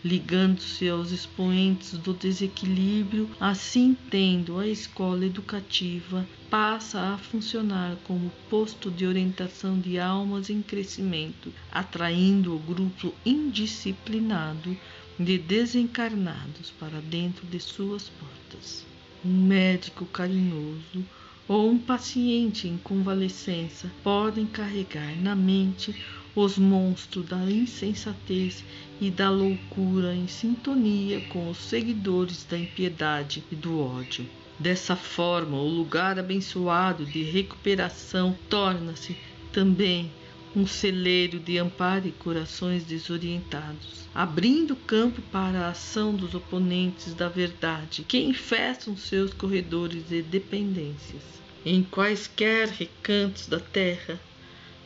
ligando-se 0.05 0.89
aos 0.89 1.11
expoentes 1.11 1.99
do 1.99 2.15
desequilíbrio, 2.15 3.29
assim 3.41 3.97
tendo 4.09 4.59
a 4.59 4.67
escola 4.67 5.27
educativa 5.27 6.27
passa 6.49 7.01
a 7.15 7.19
funcionar 7.19 7.97
como 8.05 8.33
posto 8.49 8.91
de 8.91 9.07
orientação 9.07 9.79
de 9.79 9.99
almas 9.99 10.49
em 10.49 10.63
crescimento, 10.63 11.53
atraindo 11.71 12.55
o 12.55 12.59
grupo 12.59 13.13
indisciplinado 13.27 14.77
de 15.19 15.37
desencarnados 15.37 16.71
para 16.79 17.01
dentro 17.01 17.47
de 17.47 17.59
suas 17.59 18.09
portas. 18.09 18.87
Um 19.25 19.47
médico 19.47 20.07
carinhoso 20.07 21.05
ou 21.49 21.71
um 21.71 21.79
paciente 21.79 22.69
em 22.69 22.77
convalescença 22.77 23.91
podem 24.03 24.47
carregar 24.47 25.17
na 25.21 25.35
mente 25.35 25.95
os 26.37 26.57
monstros 26.57 27.27
da 27.27 27.39
insensatez 27.51 28.63
e 29.01 29.11
da 29.11 29.29
loucura 29.29 30.15
em 30.15 30.29
sintonia 30.29 31.21
com 31.23 31.51
os 31.51 31.59
seguidores 31.59 32.45
da 32.45 32.57
impiedade 32.57 33.43
e 33.51 33.57
do 33.57 33.81
ódio. 33.81 34.25
Dessa 34.59 34.95
forma, 34.95 35.57
o 35.57 35.69
lugar 35.69 36.19
abençoado 36.19 37.05
de 37.05 37.23
recuperação 37.23 38.37
torna-se 38.49 39.17
também 39.53 40.13
um 40.55 40.67
celeiro 40.67 41.39
de 41.39 41.59
amparo 41.59 42.09
e 42.09 42.13
corações 42.13 42.85
desorientados, 42.85 44.09
abrindo 44.15 44.75
campo 44.75 45.21
para 45.31 45.61
a 45.61 45.71
ação 45.71 46.15
dos 46.15 46.35
oponentes 46.35 47.15
da 47.15 47.29
verdade 47.29 48.05
que 48.07 48.19
infestam 48.19 48.97
seus 48.97 49.33
corredores 49.33 50.09
de 50.09 50.23
dependências. 50.23 51.23
Em 51.65 51.83
quaisquer 51.83 52.69
recantos 52.69 53.47
da 53.47 53.61
terra, 53.61 54.19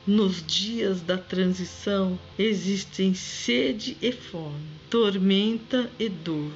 nos 0.07 0.45
dias 0.45 1.01
da 1.01 1.17
transição 1.17 2.19
existem 2.37 3.15
sede 3.15 3.97
e 4.03 4.11
fome, 4.11 4.59
tormenta 4.91 5.89
e 5.99 6.09
dor, 6.09 6.53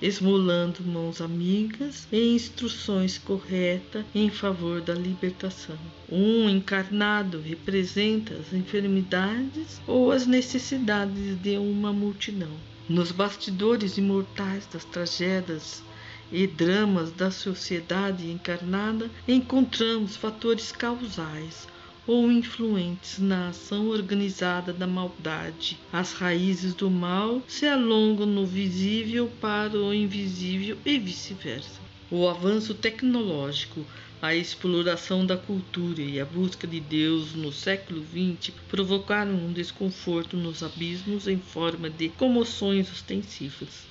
esmolando 0.00 0.82
mãos 0.84 1.20
amigas 1.20 2.06
e 2.12 2.34
instruções 2.34 3.18
corretas 3.18 4.04
em 4.14 4.30
favor 4.30 4.80
da 4.80 4.94
libertação. 4.94 5.78
Um 6.10 6.48
encarnado 6.48 7.40
representa 7.40 8.34
as 8.34 8.52
enfermidades 8.52 9.80
ou 9.86 10.12
as 10.12 10.26
necessidades 10.26 11.36
de 11.42 11.56
uma 11.56 11.92
multidão. 11.92 12.52
Nos 12.88 13.12
bastidores 13.12 13.98
imortais 13.98 14.66
das 14.66 14.84
tragédias 14.84 15.82
e 16.30 16.46
dramas 16.46 17.10
da 17.10 17.30
sociedade 17.30 18.30
encarnada, 18.30 19.10
encontramos 19.26 20.16
fatores 20.16 20.72
causais 20.72 21.66
ou 22.08 22.32
influentes 22.32 23.18
na 23.18 23.50
ação 23.50 23.88
organizada 23.88 24.72
da 24.72 24.86
maldade. 24.86 25.78
As 25.92 26.14
raízes 26.14 26.72
do 26.72 26.90
mal 26.90 27.42
se 27.46 27.66
alongam 27.66 28.24
no 28.24 28.46
visível 28.46 29.30
para 29.38 29.78
o 29.78 29.92
invisível 29.92 30.78
e 30.86 30.98
vice-versa. 30.98 31.78
O 32.10 32.26
avanço 32.26 32.72
tecnológico, 32.72 33.84
a 34.22 34.34
exploração 34.34 35.26
da 35.26 35.36
cultura 35.36 36.00
e 36.00 36.18
a 36.18 36.24
busca 36.24 36.66
de 36.66 36.80
Deus 36.80 37.34
no 37.34 37.52
século 37.52 38.02
XX 38.02 38.54
provocaram 38.68 39.34
um 39.34 39.52
desconforto 39.52 40.34
nos 40.34 40.62
abismos 40.62 41.28
em 41.28 41.38
forma 41.38 41.90
de 41.90 42.08
comoções 42.08 42.90
ostensivas 42.90 43.86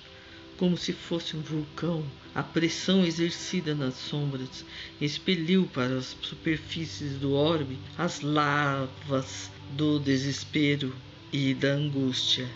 como 0.58 0.78
se 0.78 0.92
fosse 0.92 1.36
um 1.36 1.42
vulcão. 1.42 2.04
A 2.34 2.44
pressão 2.44 3.06
exercida 3.06 3.74
nas 3.74 3.96
sombras 3.96 4.66
expeliu 5.00 5.68
para 5.74 5.98
as 5.98 6.16
superfícies 6.22 7.18
do 7.18 7.34
orbe 7.34 7.78
as 7.98 8.22
lavas 8.22 9.50
do 9.72 10.00
desespero 10.00 10.94
e 11.32 11.54
da 11.54 11.70
angústia, 11.70 12.48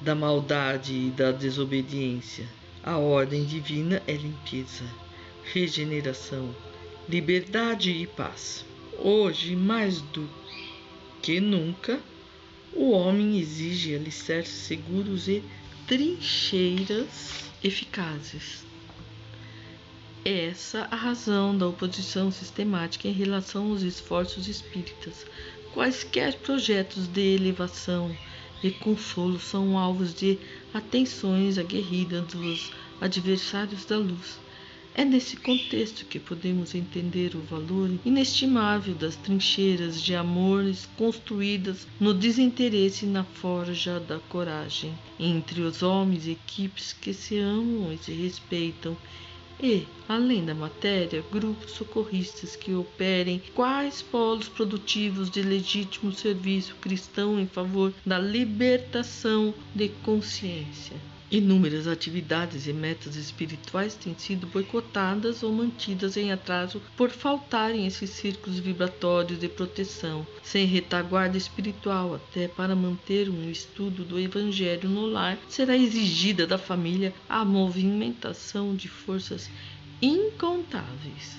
da 0.00 0.14
maldade 0.14 0.92
e 0.92 1.10
da 1.10 1.32
desobediência. 1.32 2.46
A 2.82 2.98
ordem 2.98 3.44
divina 3.44 4.02
é 4.06 4.12
limpeza, 4.12 4.84
regeneração, 5.52 6.54
liberdade 7.08 7.90
e 7.90 8.06
paz. 8.06 8.64
Hoje, 8.98 9.56
mais 9.56 10.00
do 10.00 10.28
que 11.22 11.40
nunca, 11.40 11.98
o 12.74 12.90
homem 12.90 13.38
exige 13.38 13.94
alicerces 13.94 14.54
seguros 14.54 15.28
e 15.28 15.42
trincheiras 15.86 17.50
eficazes. 17.62 18.64
Essa 20.24 20.88
a 20.90 20.96
razão 20.96 21.56
da 21.56 21.66
oposição 21.68 22.30
sistemática 22.30 23.06
em 23.06 23.12
relação 23.12 23.70
aos 23.70 23.82
esforços 23.82 24.48
espíritas. 24.48 25.26
Quaisquer 25.74 26.38
projetos 26.38 27.06
de 27.06 27.34
elevação 27.34 28.16
e 28.62 28.70
consolo 28.70 29.38
são 29.38 29.76
alvos 29.76 30.14
de 30.14 30.38
atenções 30.72 31.58
aguerridas 31.58 32.24
dos 32.28 32.70
adversários 33.02 33.84
da 33.84 33.98
luz. 33.98 34.43
É 34.96 35.04
nesse 35.04 35.36
contexto 35.36 36.06
que 36.06 36.20
podemos 36.20 36.72
entender 36.72 37.34
o 37.34 37.40
valor 37.40 37.90
inestimável 38.04 38.94
das 38.94 39.16
trincheiras 39.16 40.00
de 40.00 40.14
amores 40.14 40.88
construídas 40.96 41.84
no 41.98 42.14
desinteresse 42.14 43.04
e 43.04 43.08
na 43.08 43.24
forja 43.24 43.98
da 43.98 44.20
coragem 44.20 44.96
entre 45.18 45.62
os 45.62 45.82
homens 45.82 46.28
e 46.28 46.30
equipes 46.30 46.92
que 46.92 47.12
se 47.12 47.36
amam 47.38 47.92
e 47.92 47.98
se 47.98 48.12
respeitam 48.12 48.96
e, 49.60 49.84
além 50.08 50.44
da 50.44 50.54
matéria, 50.54 51.24
grupos 51.30 51.72
socorristas 51.72 52.54
que 52.54 52.72
operem 52.72 53.42
quais 53.52 54.00
polos 54.00 54.48
produtivos 54.48 55.28
de 55.28 55.42
legítimo 55.42 56.12
serviço 56.12 56.74
cristão 56.76 57.40
em 57.40 57.46
favor 57.48 57.92
da 58.06 58.18
libertação 58.18 59.52
de 59.74 59.88
consciência. 59.88 61.13
Inúmeras 61.30 61.86
atividades 61.86 62.66
e 62.66 62.72
metas 62.72 63.16
espirituais 63.16 63.94
têm 63.94 64.14
sido 64.16 64.46
boicotadas 64.46 65.42
ou 65.42 65.50
mantidas 65.50 66.18
em 66.18 66.30
atraso 66.30 66.82
por 66.96 67.10
faltarem 67.10 67.86
esses 67.86 68.10
círculos 68.10 68.58
vibratórios 68.58 69.40
de 69.40 69.48
proteção, 69.48 70.26
sem 70.42 70.66
retaguarda 70.66 71.38
espiritual, 71.38 72.14
até 72.14 72.46
para 72.46 72.76
manter 72.76 73.30
um 73.30 73.50
estudo 73.50 74.04
do 74.04 74.20
Evangelho 74.20 74.88
no 74.88 75.06
lar, 75.06 75.38
será 75.48 75.76
exigida 75.76 76.46
da 76.46 76.58
família 76.58 77.14
a 77.26 77.42
movimentação 77.42 78.76
de 78.76 78.86
forças 78.86 79.50
incontáveis. 80.02 81.38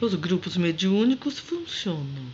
Os 0.00 0.14
grupos 0.14 0.56
mediúnicos 0.56 1.38
funcionam 1.38 2.24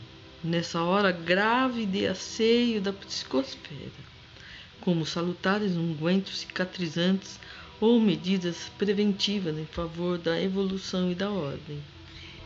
nessa 0.42 0.82
hora 0.82 1.10
grave 1.10 1.84
de 1.84 2.06
asseio 2.06 2.80
da 2.80 2.92
psicosfera 2.92 4.08
como 4.88 5.04
salutares 5.04 5.76
ungüentos 5.76 6.38
cicatrizantes 6.38 7.38
ou 7.78 8.00
medidas 8.00 8.70
preventivas 8.78 9.58
em 9.58 9.66
favor 9.66 10.16
da 10.16 10.40
evolução 10.40 11.12
e 11.12 11.14
da 11.14 11.28
ordem. 11.28 11.78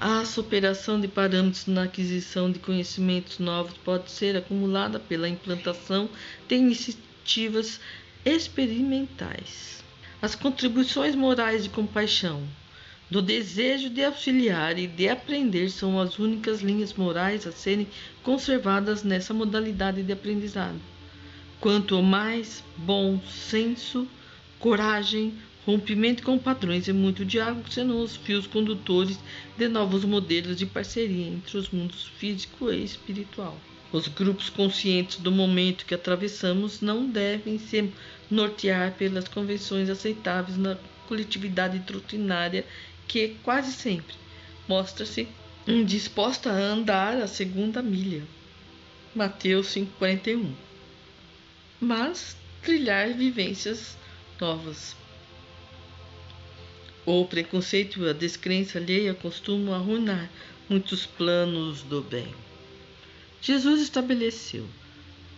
A 0.00 0.24
superação 0.24 1.00
de 1.00 1.06
parâmetros 1.06 1.68
na 1.68 1.84
aquisição 1.84 2.50
de 2.50 2.58
conhecimentos 2.58 3.38
novos 3.38 3.74
pode 3.84 4.10
ser 4.10 4.36
acumulada 4.36 4.98
pela 4.98 5.28
implantação 5.28 6.10
de 6.48 6.56
iniciativas 6.56 7.78
experimentais. 8.24 9.84
As 10.20 10.34
contribuições 10.34 11.14
morais 11.14 11.62
de 11.62 11.70
compaixão, 11.70 12.42
do 13.08 13.22
desejo 13.22 13.88
de 13.88 14.04
auxiliar 14.04 14.76
e 14.80 14.88
de 14.88 15.08
aprender 15.08 15.70
são 15.70 16.00
as 16.00 16.18
únicas 16.18 16.60
linhas 16.60 16.92
morais 16.92 17.46
a 17.46 17.52
serem 17.52 17.86
conservadas 18.24 19.04
nessa 19.04 19.32
modalidade 19.32 20.02
de 20.02 20.12
aprendizado. 20.12 20.91
Quanto 21.62 22.02
mais 22.02 22.62
bom 22.76 23.18
senso, 23.22 24.06
coragem, 24.58 25.32
Rompimento 25.64 26.24
com 26.24 26.36
padrões 26.36 26.88
e 26.88 26.92
muito 26.92 27.24
diálogo 27.24 27.70
serão 27.70 28.02
os 28.02 28.16
fios 28.16 28.48
condutores 28.48 29.16
de 29.56 29.68
novos 29.68 30.04
modelos 30.04 30.56
de 30.56 30.66
parceria 30.66 31.28
entre 31.28 31.56
os 31.56 31.70
mundos 31.70 32.08
físico 32.18 32.72
e 32.72 32.82
espiritual. 32.82 33.56
Os 33.92 34.08
grupos 34.08 34.50
conscientes 34.50 35.18
do 35.18 35.30
momento 35.30 35.86
que 35.86 35.94
atravessamos 35.94 36.80
não 36.80 37.06
devem 37.06 37.60
se 37.60 37.92
nortear 38.28 38.94
pelas 38.94 39.28
convenções 39.28 39.88
aceitáveis 39.88 40.58
na 40.58 40.76
coletividade 41.06 41.78
doutrinária 41.78 42.66
que 43.06 43.36
quase 43.44 43.70
sempre 43.70 44.16
mostra-se 44.66 45.28
indisposta 45.64 46.50
a 46.50 46.58
andar 46.58 47.18
a 47.18 47.28
segunda 47.28 47.80
milha. 47.80 48.24
Mateus 49.14 49.68
5:41. 49.68 50.71
Mas 51.84 52.36
trilhar 52.62 53.12
vivências 53.12 53.98
novas. 54.40 54.94
O 57.04 57.24
preconceito 57.24 58.04
e 58.04 58.08
a 58.08 58.12
descrença 58.12 58.78
alheia 58.78 59.12
costumam 59.14 59.74
arruinar 59.74 60.30
muitos 60.68 61.06
planos 61.06 61.82
do 61.82 62.00
bem. 62.00 62.32
Jesus 63.40 63.82
estabeleceu: 63.82 64.64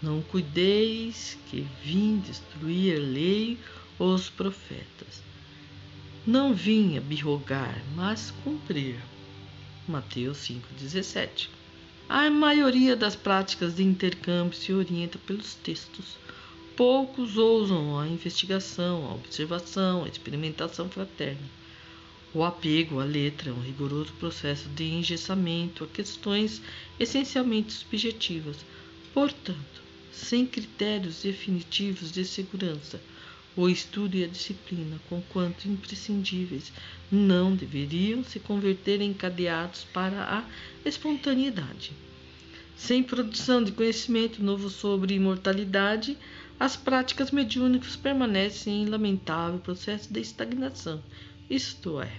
Não 0.02 0.20
cuideis 0.20 1.38
que 1.48 1.66
vim 1.82 2.18
destruir 2.18 2.98
a 2.98 3.00
lei 3.00 3.58
ou 3.98 4.12
os 4.12 4.28
profetas. 4.28 5.22
Não 6.26 6.52
vim 6.52 6.98
abirrogar, 6.98 7.82
mas 7.96 8.34
cumprir. 8.44 8.98
Mateus 9.88 10.46
5,17. 10.46 11.48
A 12.06 12.28
maioria 12.28 12.94
das 12.94 13.16
práticas 13.16 13.76
de 13.76 13.82
intercâmbio 13.82 14.58
se 14.58 14.74
orienta 14.74 15.18
pelos 15.26 15.54
textos 15.54 16.22
Poucos 16.76 17.36
ousam 17.36 17.96
a 18.00 18.08
investigação, 18.08 19.06
a 19.06 19.14
observação, 19.14 20.02
a 20.02 20.08
experimentação 20.08 20.88
fraterna. 20.88 21.48
O 22.34 22.42
apego 22.42 22.98
à 22.98 23.04
letra 23.04 23.50
é 23.50 23.52
um 23.52 23.60
rigoroso 23.60 24.12
processo 24.14 24.68
de 24.70 24.82
engessamento 24.82 25.84
a 25.84 25.86
questões 25.86 26.60
essencialmente 26.98 27.72
subjetivas, 27.72 28.56
portanto, 29.12 29.84
sem 30.10 30.44
critérios 30.44 31.22
definitivos 31.22 32.10
de 32.10 32.24
segurança. 32.24 33.00
O 33.56 33.68
estudo 33.68 34.16
e 34.16 34.24
a 34.24 34.26
disciplina, 34.26 35.00
conquanto 35.08 35.68
imprescindíveis, 35.68 36.72
não 37.08 37.54
deveriam 37.54 38.24
se 38.24 38.40
converter 38.40 39.00
em 39.00 39.14
cadeados 39.14 39.84
para 39.92 40.24
a 40.24 40.44
espontaneidade. 40.84 41.92
Sem 42.76 43.00
produção 43.00 43.62
de 43.62 43.70
conhecimento 43.70 44.42
novo 44.42 44.68
sobre 44.68 45.14
imortalidade, 45.14 46.18
as 46.58 46.76
práticas 46.76 47.30
mediúnicas 47.30 47.96
permanecem 47.96 48.82
em 48.82 48.86
lamentável 48.86 49.58
processo 49.58 50.12
de 50.12 50.20
estagnação, 50.20 51.02
isto 51.50 52.00
é, 52.00 52.12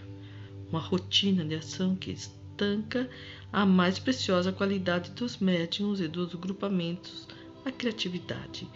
uma 0.69 0.79
rotina 0.79 1.45
de 1.45 1.55
ação 1.55 1.95
que 1.95 2.11
estanca 2.11 3.09
a 3.51 3.65
mais 3.65 3.97
preciosa 3.97 4.51
qualidade 4.51 5.11
dos 5.11 5.37
médiums 5.37 5.99
e 6.01 6.07
dos 6.07 6.33
grupamentos, 6.35 7.27
a 7.63 7.71
criatividade, 7.71 8.67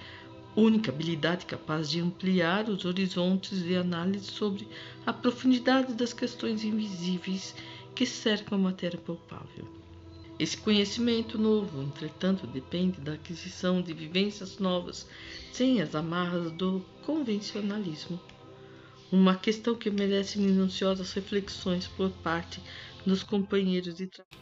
única 0.56 0.92
habilidade 0.92 1.46
capaz 1.46 1.90
de 1.90 2.00
ampliar 2.00 2.70
os 2.70 2.86
horizontes 2.86 3.64
de 3.64 3.76
análise 3.76 4.26
sobre 4.26 4.68
a 5.06 5.14
profundidade 5.14 5.94
das 5.94 6.14
questões 6.14 6.64
invisíveis 6.64 7.54
que 7.94 8.06
cercam 8.06 8.58
a 8.58 8.62
matéria 8.62 9.00
palpável. 9.00 9.79
Esse 10.40 10.56
conhecimento 10.56 11.38
novo, 11.38 11.84
entretanto, 11.84 12.48
depende 12.48 13.02
da 13.02 13.14
aquisição 13.14 13.82
de 13.82 13.94
vivências 13.94 14.58
novas, 14.58 15.06
sem 15.52 15.82
as 15.82 15.94
amarras 15.94 16.50
do 16.54 16.82
convencionalismo. 17.06 18.18
Uma 19.12 19.36
questão 19.36 19.76
que 19.76 19.90
merece 19.90 20.40
minuciosas 20.40 21.12
reflexões 21.12 21.88
por 21.88 22.10
parte 22.10 22.62
dos 23.06 23.22
companheiros 23.22 23.96
de 23.96 24.08
trabalho. 24.08 24.40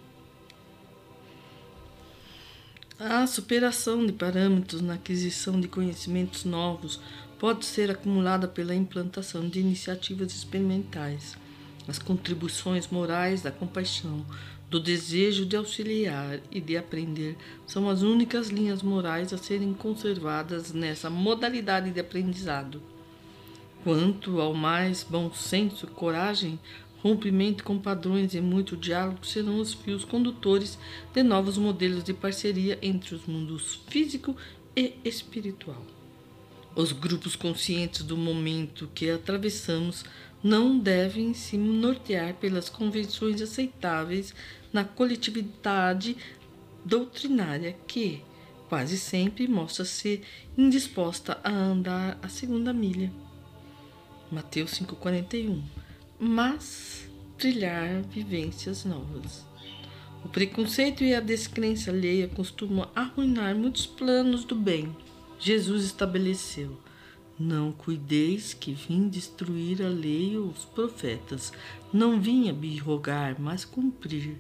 A 3.00 3.26
superação 3.26 4.06
de 4.06 4.14
parâmetros 4.14 4.82
na 4.82 4.96
aquisição 4.96 5.60
de 5.60 5.68
conhecimentos 5.68 6.46
novos 6.46 7.00
pode 7.40 7.66
ser 7.66 7.90
acumulada 7.90 8.48
pela 8.48 8.76
implantação 8.76 9.50
de 9.50 9.60
iniciativas 9.60 10.32
experimentais. 10.32 11.36
As 11.88 11.98
contribuições 11.98 12.88
morais 12.88 13.42
da 13.42 13.52
compaixão 13.52 14.26
do 14.70 14.80
desejo 14.80 15.46
de 15.46 15.56
auxiliar 15.56 16.40
e 16.52 16.60
de 16.60 16.76
aprender 16.76 17.38
são 17.66 17.90
as 17.90 18.02
únicas 18.02 18.50
linhas 18.50 18.84
morais 18.84 19.32
a 19.32 19.38
serem 19.38 19.74
conservadas 19.74 20.74
nessa 20.74 21.10
modalidade 21.10 21.92
de 21.92 22.00
aprendizado. 22.00 22.82
Quanto 23.84 24.42
ao 24.42 24.54
mais 24.54 25.04
bom 25.04 25.32
senso, 25.34 25.88
coragem, 25.88 26.60
rompimento 27.02 27.64
com 27.64 27.80
padrões 27.80 28.34
e 28.34 28.42
muito 28.42 28.76
diálogo 28.76 29.26
serão 29.26 29.60
os 29.60 29.74
fios 29.74 30.04
condutores 30.04 30.78
de 31.14 31.24
novos 31.24 31.58
modelos 31.58 32.04
de 32.04 32.14
parceria 32.14 32.78
entre 32.82 33.16
os 33.16 33.26
mundos 33.26 33.80
físico 33.88 34.36
e 34.76 34.96
espiritual. 35.06 35.86
Os 36.76 36.92
grupos 36.92 37.36
conscientes 37.36 38.04
do 38.04 38.18
momento 38.18 38.90
que 38.94 39.10
atravessamos 39.10 40.04
não 40.44 40.78
devem 40.78 41.34
se 41.34 41.58
nortear 41.58 42.34
pelas 42.36 42.70
convenções 42.70 43.42
aceitáveis 43.42 44.34
na 44.72 44.84
coletividade 44.84 46.16
doutrinária 46.86 47.76
que, 47.88 48.22
quase 48.70 48.98
sempre, 48.98 49.48
mostra-se 49.48 50.22
indisposta 50.58 51.40
a 51.44 51.52
andar 51.52 52.18
a 52.22 52.30
segunda 52.30 52.72
milha. 52.72 53.12
Mateus 54.32 54.72
5,41 54.80 55.62
Mas 56.20 57.10
trilhar 57.38 58.02
vivências 58.04 58.86
novas. 58.86 59.46
O 60.24 60.30
preconceito 60.30 61.04
e 61.04 61.14
a 61.14 61.20
descrença 61.20 61.92
alheia 61.92 62.28
costumam 62.28 62.90
arruinar 62.96 63.56
muitos 63.56 63.86
planos 63.86 64.44
do 64.44 64.56
bem. 64.56 64.96
Jesus 65.40 65.86
estabeleceu 65.86 66.78
não 67.40 67.72
cuideis 67.72 68.54
que 68.54 68.74
vim 68.74 69.08
destruir 69.08 69.84
a 69.84 69.90
lei 69.90 70.38
ou 70.38 70.48
os 70.48 70.66
profetas. 70.66 71.54
Não 71.94 72.20
vim 72.20 72.50
abirrogar, 72.50 73.36
mas 73.40 73.64
cumprir. 73.64 74.38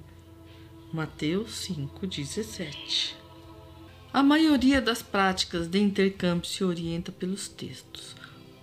Mateus 0.92 1.68
5,17 1.68 3.14
A 4.12 4.24
maioria 4.24 4.82
das 4.82 5.02
práticas 5.02 5.68
de 5.68 5.80
intercâmbio 5.80 6.48
se 6.48 6.64
orienta 6.64 7.12
pelos 7.12 7.48
textos. 7.48 8.16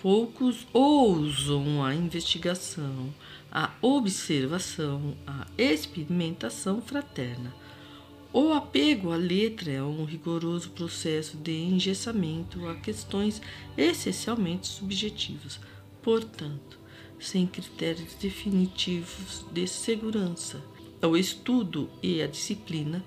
Poucos 0.03 0.67
ousam 0.73 1.85
a 1.85 1.95
investigação, 1.95 3.15
a 3.53 3.71
observação, 3.81 5.17
a 5.27 5.47
experimentação 5.57 6.83
fraterna. 6.83 7.55
O 8.37 8.53
apego 8.53 9.13
à 9.13 9.17
letra 9.17 9.71
é 9.71 9.81
um 9.81 10.05
rigoroso 10.05 10.71
processo 10.71 11.37
de 11.37 11.53
engessamento 11.53 12.67
a 12.67 12.75
questões 12.75 13.41
essencialmente 13.79 14.67
subjetivas, 14.67 15.61
portanto, 16.03 16.77
sem 17.21 17.47
critérios 17.47 18.15
definitivos 18.15 19.47
de 19.53 19.69
segurança. 19.69 20.61
O 21.01 21.17
estudo 21.17 21.89
e 22.03 22.21
a 22.21 22.27
disciplina, 22.27 23.05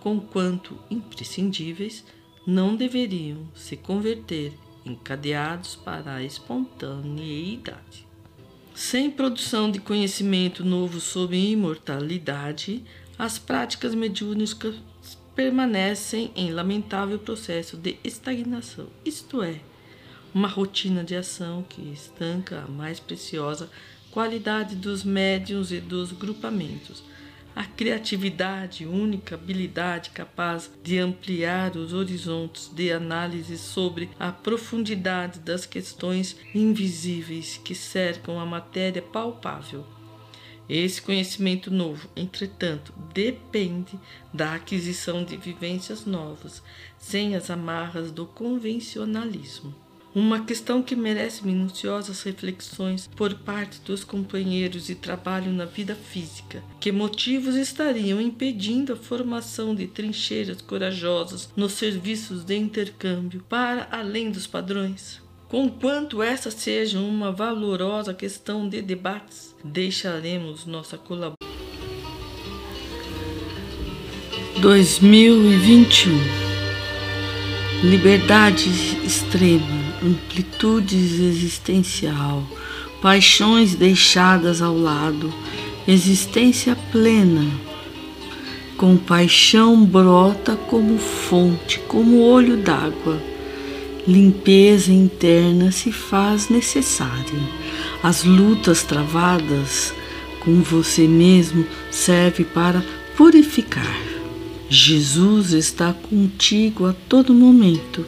conquanto 0.00 0.78
imprescindíveis, 0.90 2.02
não 2.46 2.74
deveriam 2.74 3.46
se 3.54 3.76
converter 3.76 4.54
em 4.86 4.94
cadeados 4.94 5.76
para 5.76 6.14
a 6.14 6.24
espontaneidade. 6.24 8.06
Sem 8.74 9.10
produção 9.10 9.70
de 9.70 9.80
conhecimento 9.80 10.64
novo 10.64 10.98
sobre 10.98 11.50
imortalidade, 11.50 12.82
as 13.22 13.38
práticas 13.38 13.94
mediúnicas 13.94 14.74
permanecem 15.32 16.32
em 16.34 16.50
lamentável 16.50 17.20
processo 17.20 17.76
de 17.76 17.96
estagnação, 18.02 18.88
isto 19.04 19.44
é, 19.44 19.60
uma 20.34 20.48
rotina 20.48 21.04
de 21.04 21.14
ação 21.14 21.64
que 21.68 21.80
estanca 21.92 22.64
a 22.66 22.68
mais 22.68 22.98
preciosa 22.98 23.70
qualidade 24.10 24.74
dos 24.74 25.04
médiums 25.04 25.70
e 25.70 25.78
dos 25.78 26.10
grupamentos, 26.10 27.04
a 27.54 27.62
criatividade, 27.62 28.86
única 28.86 29.36
habilidade 29.36 30.10
capaz 30.10 30.68
de 30.82 30.98
ampliar 30.98 31.76
os 31.76 31.92
horizontes 31.92 32.72
de 32.74 32.90
análise 32.90 33.56
sobre 33.56 34.10
a 34.18 34.32
profundidade 34.32 35.38
das 35.38 35.64
questões 35.64 36.36
invisíveis 36.52 37.56
que 37.56 37.72
cercam 37.72 38.40
a 38.40 38.44
matéria 38.44 39.00
palpável. 39.00 39.86
Esse 40.74 41.02
conhecimento 41.02 41.70
novo, 41.70 42.08
entretanto, 42.16 42.94
depende 43.12 44.00
da 44.32 44.54
aquisição 44.54 45.22
de 45.22 45.36
vivências 45.36 46.06
novas, 46.06 46.62
sem 46.96 47.36
as 47.36 47.50
amarras 47.50 48.10
do 48.10 48.24
convencionalismo. 48.24 49.74
Uma 50.14 50.46
questão 50.46 50.82
que 50.82 50.96
merece 50.96 51.44
minuciosas 51.44 52.22
reflexões 52.22 53.06
por 53.06 53.34
parte 53.34 53.82
dos 53.82 54.02
companheiros 54.02 54.86
de 54.86 54.94
trabalho 54.94 55.52
na 55.52 55.66
vida 55.66 55.94
física. 55.94 56.64
Que 56.80 56.90
motivos 56.90 57.54
estariam 57.54 58.18
impedindo 58.18 58.94
a 58.94 58.96
formação 58.96 59.74
de 59.74 59.86
trincheiras 59.86 60.62
corajosas 60.62 61.50
nos 61.54 61.72
serviços 61.72 62.44
de 62.44 62.56
intercâmbio 62.56 63.44
para 63.46 63.88
além 63.90 64.30
dos 64.30 64.46
padrões? 64.46 65.20
Conquanto 65.52 66.22
essa 66.22 66.50
seja 66.50 66.98
uma 66.98 67.30
valorosa 67.30 68.14
questão 68.14 68.66
de 68.66 68.80
debates, 68.80 69.51
deixaremos 69.64 70.66
nossa 70.66 70.98
colaboração. 70.98 71.36
2021 74.60 76.42
Liberdade 77.82 78.68
extrema, 79.04 79.66
amplitude 80.02 80.96
existencial, 80.96 82.44
paixões 83.00 83.74
deixadas 83.74 84.62
ao 84.62 84.76
lado, 84.76 85.34
existência 85.86 86.76
plena. 86.92 87.44
Compaixão 88.76 89.84
brota 89.84 90.54
como 90.54 90.96
fonte, 90.96 91.80
como 91.88 92.20
olho 92.20 92.56
d'água 92.56 93.32
limpeza 94.06 94.92
interna 94.92 95.70
se 95.70 95.92
faz 95.92 96.48
necessária. 96.48 97.40
As 98.02 98.24
lutas 98.24 98.82
travadas 98.82 99.94
com 100.40 100.60
você 100.60 101.06
mesmo 101.06 101.66
servem 101.90 102.44
para 102.44 102.84
purificar. 103.16 103.96
Jesus 104.68 105.52
está 105.52 105.92
contigo 105.92 106.86
a 106.86 106.94
todo 107.08 107.34
momento. 107.34 108.04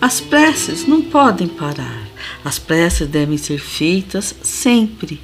As 0.00 0.20
preces 0.20 0.86
não 0.86 1.02
podem 1.02 1.48
parar. 1.48 2.08
As 2.44 2.58
preces 2.58 3.08
devem 3.08 3.36
ser 3.36 3.58
feitas 3.58 4.34
sempre 4.42 5.20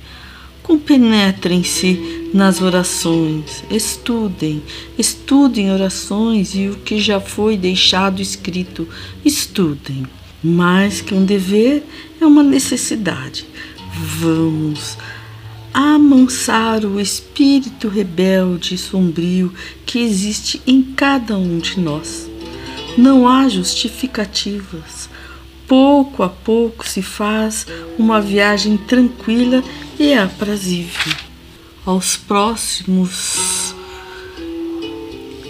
Compenetrem-se 0.68 2.29
nas 2.35 2.61
orações, 2.61 3.64
estudem, 3.70 4.62
estudem 4.98 5.72
orações 5.72 6.55
e 6.55 6.68
o 6.68 6.74
que 6.74 7.01
já 7.01 7.18
foi 7.18 7.57
deixado 7.57 8.20
escrito, 8.20 8.87
estudem. 9.24 10.05
Mais 10.44 11.01
que 11.01 11.14
um 11.14 11.24
dever, 11.24 11.83
é 12.20 12.27
uma 12.27 12.42
necessidade. 12.42 13.46
Vamos 14.01 14.97
amansar 15.75 16.85
o 16.85 17.01
espírito 17.01 17.89
rebelde 17.89 18.77
e 18.77 18.79
sombrio 18.79 19.53
que 19.85 19.99
existe 19.99 20.63
em 20.65 20.83
cada 20.83 21.37
um 21.37 21.59
de 21.59 21.81
nós. 21.81 22.31
Não 22.97 23.27
há 23.27 23.49
justificativas. 23.49 25.11
Pouco 25.67 26.23
a 26.23 26.29
pouco 26.29 26.89
se 26.89 27.03
faz 27.03 27.67
uma 27.99 28.21
viagem 28.21 28.77
tranquila 28.77 29.65
e 29.99 30.15
aprazível. 30.15 31.13
Aos 31.85 32.17
próximos 32.17 33.75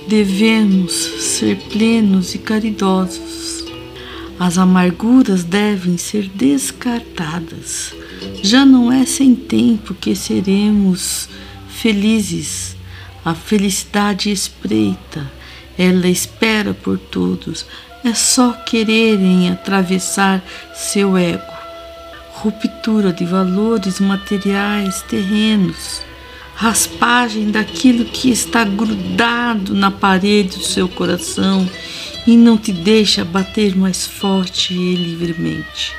devemos 0.08 0.92
ser 0.92 1.58
plenos 1.68 2.34
e 2.34 2.38
caridosos. 2.38 3.66
As 4.40 4.56
amarguras 4.56 5.44
devem 5.44 5.98
ser 5.98 6.30
descartadas. 6.30 7.97
Já 8.42 8.64
não 8.64 8.92
é 8.92 9.04
sem 9.04 9.34
tempo 9.34 9.94
que 9.94 10.14
seremos 10.14 11.28
felizes. 11.68 12.76
A 13.24 13.34
felicidade 13.34 14.30
espreita, 14.30 15.30
ela 15.76 16.08
espera 16.08 16.72
por 16.72 16.98
todos. 16.98 17.66
É 18.04 18.14
só 18.14 18.52
quererem 18.52 19.50
atravessar 19.50 20.42
seu 20.74 21.16
ego 21.16 21.58
ruptura 22.42 23.12
de 23.12 23.24
valores 23.24 23.98
materiais 23.98 25.02
terrenos, 25.02 26.02
raspagem 26.54 27.50
daquilo 27.50 28.04
que 28.04 28.30
está 28.30 28.64
grudado 28.64 29.74
na 29.74 29.90
parede 29.90 30.58
do 30.58 30.64
seu 30.64 30.88
coração 30.88 31.68
e 32.26 32.36
não 32.36 32.56
te 32.56 32.72
deixa 32.72 33.24
bater 33.24 33.76
mais 33.76 34.06
forte 34.06 34.74
e 34.74 34.94
livremente. 34.94 35.94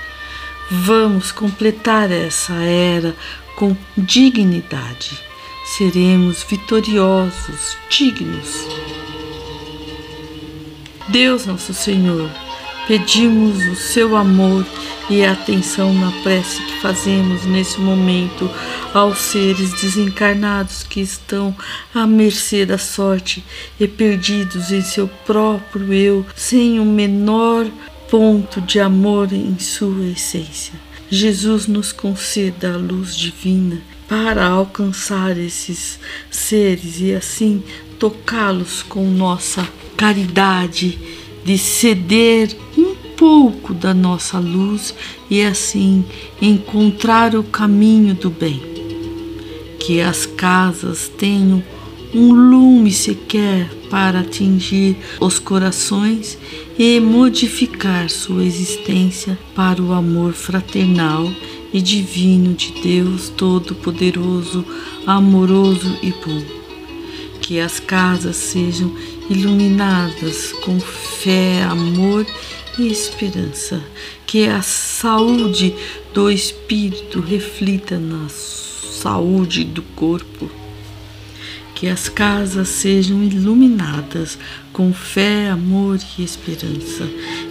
Vamos 0.72 1.32
completar 1.32 2.12
essa 2.12 2.54
era 2.54 3.16
com 3.56 3.76
dignidade. 3.98 5.20
Seremos 5.66 6.44
vitoriosos, 6.44 7.76
dignos. 7.90 8.68
Deus 11.08 11.48
Nosso 11.48 11.74
Senhor, 11.74 12.30
pedimos 12.88 13.66
o 13.66 13.76
seu 13.76 14.16
amor 14.16 14.64
e 15.10 15.26
atenção 15.26 15.92
na 15.92 16.12
prece 16.22 16.62
que 16.62 16.82
fazemos 16.82 17.46
nesse 17.46 17.80
momento 17.82 18.48
aos 18.94 19.18
seres 19.18 19.74
desencarnados 19.82 20.84
que 20.84 21.02
estão 21.02 21.56
à 21.96 22.06
mercê 22.06 22.64
da 22.64 22.78
sorte 22.78 23.44
e 23.80 23.88
perdidos 23.88 24.72
em 24.72 24.82
seu 24.82 25.08
próprio 25.26 25.92
eu, 25.92 26.26
sem 26.36 26.80
o 26.80 26.86
menor 26.86 27.66
ponto 28.10 28.60
de 28.62 28.80
amor 28.80 29.32
em 29.32 29.58
sua 29.60 30.08
essência. 30.08 30.74
Jesus 31.10 31.68
nos 31.68 31.92
conceda 31.92 32.74
a 32.74 32.78
luz 32.78 33.16
divina 33.16 33.82
para 34.08 34.48
alcançar 34.48 35.38
esses 35.38 36.00
seres 36.30 37.00
e 37.00 37.14
assim 37.14 37.64
tocá-los 38.00 38.82
com 38.82 39.06
nossa 39.10 39.68
caridade 39.96 40.98
de 41.44 41.58
ceder 41.58 42.56
um 42.78 42.96
pouco 43.16 43.74
da 43.74 43.94
nossa 43.94 44.40
luz 44.40 44.94
e 45.30 45.42
assim 45.42 46.04
encontrar 46.42 47.36
o 47.36 47.44
caminho 47.44 48.16
do 48.16 48.30
bem. 48.30 48.62
Que 49.80 50.02
as 50.02 50.26
casas 50.26 51.08
tenham 51.10 51.64
um 52.14 52.34
lume 52.34 52.92
sequer 52.92 53.70
para 53.90 54.22
atingir 54.22 54.98
os 55.20 55.38
corações 55.38 56.38
e 56.80 56.98
modificar 56.98 58.10
sua 58.10 58.42
existência 58.46 59.38
para 59.54 59.82
o 59.82 59.92
amor 59.92 60.32
fraternal 60.32 61.30
e 61.74 61.82
divino 61.82 62.54
de 62.54 62.72
Deus 62.82 63.28
Todo-Poderoso, 63.28 64.66
amoroso 65.06 66.00
e 66.02 66.12
bom. 66.12 66.42
Que 67.42 67.60
as 67.60 67.82
casas 67.82 68.38
sejam 68.38 68.96
iluminadas 69.30 70.54
com 70.54 70.80
fé, 70.80 71.64
amor 71.64 72.26
e 72.78 72.88
esperança, 72.88 73.84
que 74.26 74.48
a 74.48 74.62
saúde 74.62 75.76
do 76.14 76.32
espírito 76.32 77.20
reflita 77.20 78.00
na 78.00 78.30
saúde 78.30 79.66
do 79.66 79.82
corpo 79.82 80.59
que 81.80 81.88
as 81.88 82.10
casas 82.10 82.68
sejam 82.68 83.24
iluminadas 83.24 84.38
com 84.74 84.92
fé, 84.92 85.50
amor 85.50 85.98
e 86.18 86.24
esperança, 86.24 87.10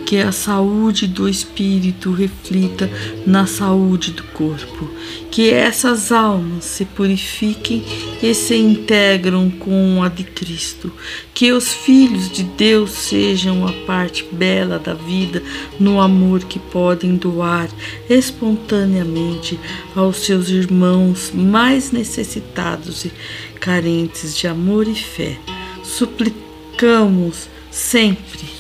que 0.09 0.17
a 0.17 0.33
saúde 0.33 1.07
do 1.07 1.29
espírito 1.29 2.11
reflita 2.13 2.91
na 3.27 3.47
saúde 3.47 4.13
do 4.13 4.23
corpo, 4.23 4.89
que 5.31 5.51
essas 5.51 6.11
almas 6.11 6.65
se 6.65 6.87
purifiquem 6.87 7.85
e 8.23 8.33
se 8.33 8.57
integram 8.57 9.51
com 9.51 10.03
a 10.03 10.09
de 10.09 10.25
Cristo, 10.25 10.91
que 11.35 11.53
os 11.53 11.75
filhos 11.75 12.31
de 12.31 12.43
Deus 12.43 12.93
sejam 12.93 13.69
a 13.69 13.73
parte 13.87 14.25
bela 14.33 14.79
da 14.79 14.95
vida 14.95 15.43
no 15.79 16.01
amor 16.01 16.43
que 16.45 16.59
podem 16.59 17.15
doar 17.15 17.69
espontaneamente 18.09 19.61
aos 19.95 20.25
seus 20.25 20.49
irmãos 20.49 21.31
mais 21.35 21.93
necessitados 21.93 23.05
e 23.05 23.13
carentes 23.61 24.35
de 24.35 24.47
amor 24.47 24.89
e 24.89 24.95
fé. 24.95 25.37
Suplicamos 25.85 27.47
sempre 27.71 28.57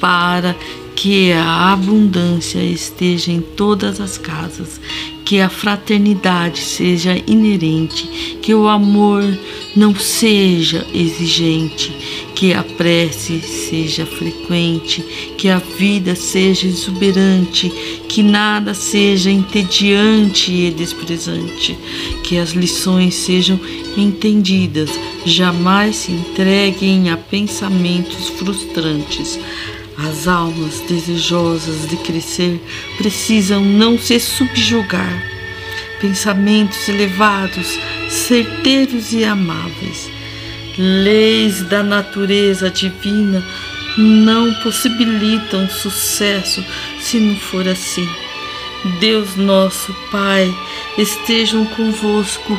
para 0.00 0.56
que 1.00 1.30
a 1.30 1.72
abundância 1.72 2.58
esteja 2.58 3.30
em 3.30 3.40
todas 3.40 4.00
as 4.00 4.18
casas, 4.18 4.80
que 5.24 5.40
a 5.40 5.48
fraternidade 5.48 6.58
seja 6.58 7.16
inerente, 7.24 8.38
que 8.42 8.52
o 8.52 8.66
amor 8.66 9.22
não 9.76 9.94
seja 9.94 10.84
exigente, 10.92 11.92
que 12.34 12.52
a 12.52 12.64
prece 12.64 13.38
seja 13.40 14.04
frequente, 14.04 15.00
que 15.38 15.48
a 15.48 15.58
vida 15.58 16.16
seja 16.16 16.66
exuberante, 16.66 17.70
que 18.08 18.20
nada 18.20 18.74
seja 18.74 19.30
entediante 19.30 20.50
e 20.50 20.72
desprezante, 20.72 21.78
que 22.24 22.38
as 22.38 22.50
lições 22.54 23.14
sejam 23.14 23.60
entendidas, 23.96 24.90
jamais 25.24 25.94
se 25.94 26.10
entreguem 26.10 27.08
a 27.08 27.16
pensamentos 27.16 28.30
frustrantes. 28.30 29.38
As 29.98 30.28
almas 30.28 30.80
desejosas 30.82 31.88
de 31.88 31.96
crescer 31.96 32.60
precisam 32.96 33.64
não 33.64 33.98
se 33.98 34.20
subjugar. 34.20 35.24
Pensamentos 36.00 36.88
elevados 36.88 37.76
certeiros 38.08 39.12
e 39.12 39.24
amáveis. 39.24 40.08
Leis 40.78 41.62
da 41.62 41.82
natureza 41.82 42.70
divina 42.70 43.44
não 43.96 44.54
possibilitam 44.62 45.68
sucesso 45.68 46.64
se 47.00 47.18
não 47.18 47.34
for 47.34 47.66
assim. 47.66 48.08
Deus 49.00 49.34
nosso 49.34 49.92
Pai, 50.12 50.54
estejam 50.96 51.64
convosco, 51.66 52.56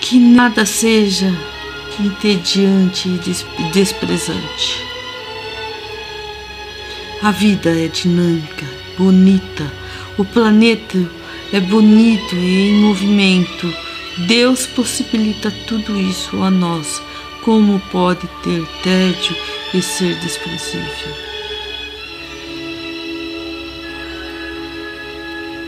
que 0.00 0.18
nada 0.18 0.64
seja 0.64 1.30
entediante 2.00 3.06
e 3.10 3.72
desprezante. 3.72 4.95
A 7.22 7.30
vida 7.30 7.70
é 7.70 7.88
dinâmica, 7.88 8.66
bonita, 8.98 9.72
o 10.18 10.24
planeta 10.24 10.98
é 11.50 11.58
bonito 11.58 12.36
e 12.36 12.68
em 12.68 12.74
movimento. 12.74 13.72
Deus 14.26 14.66
possibilita 14.66 15.50
tudo 15.66 15.98
isso 15.98 16.42
a 16.42 16.50
nós. 16.50 17.02
Como 17.42 17.80
pode 17.90 18.26
ter 18.42 18.66
tédio 18.82 19.34
e 19.72 19.80
ser 19.80 20.14
desprezível? 20.16 21.26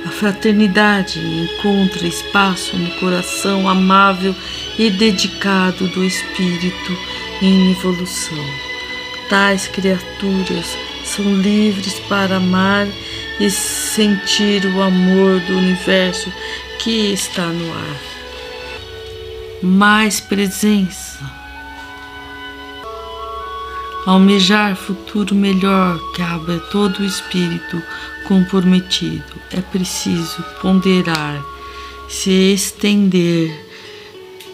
A 0.04 0.10
fraternidade 0.10 1.18
encontra 1.18 2.06
espaço 2.06 2.76
no 2.76 2.90
coração 2.98 3.68
amável 3.68 4.34
e 4.78 4.90
dedicado 4.90 5.86
do 5.88 6.04
espírito 6.04 6.96
em 7.40 7.70
evolução. 7.70 8.44
Tais 9.28 9.68
criaturas 9.68 10.76
são 11.08 11.24
livres 11.40 11.94
para 12.08 12.36
amar 12.36 12.86
e 13.40 13.50
sentir 13.50 14.64
o 14.66 14.82
amor 14.82 15.40
do 15.40 15.56
universo 15.56 16.32
que 16.78 17.12
está 17.12 17.46
no 17.46 17.72
ar. 17.72 17.96
Mais 19.62 20.20
presença. 20.20 21.18
Almejar 24.06 24.76
futuro 24.76 25.34
melhor 25.34 25.98
cabe 26.14 26.60
todo 26.70 27.00
o 27.00 27.04
espírito 27.04 27.82
comprometido. 28.26 29.34
É 29.50 29.60
preciso 29.60 30.42
ponderar, 30.60 31.42
se 32.08 32.52
estender 32.52 33.66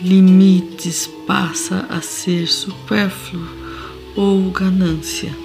limites 0.00 1.08
passa 1.26 1.86
a 1.88 2.00
ser 2.00 2.48
supérfluo 2.48 3.46
ou 4.16 4.50
ganância. 4.50 5.43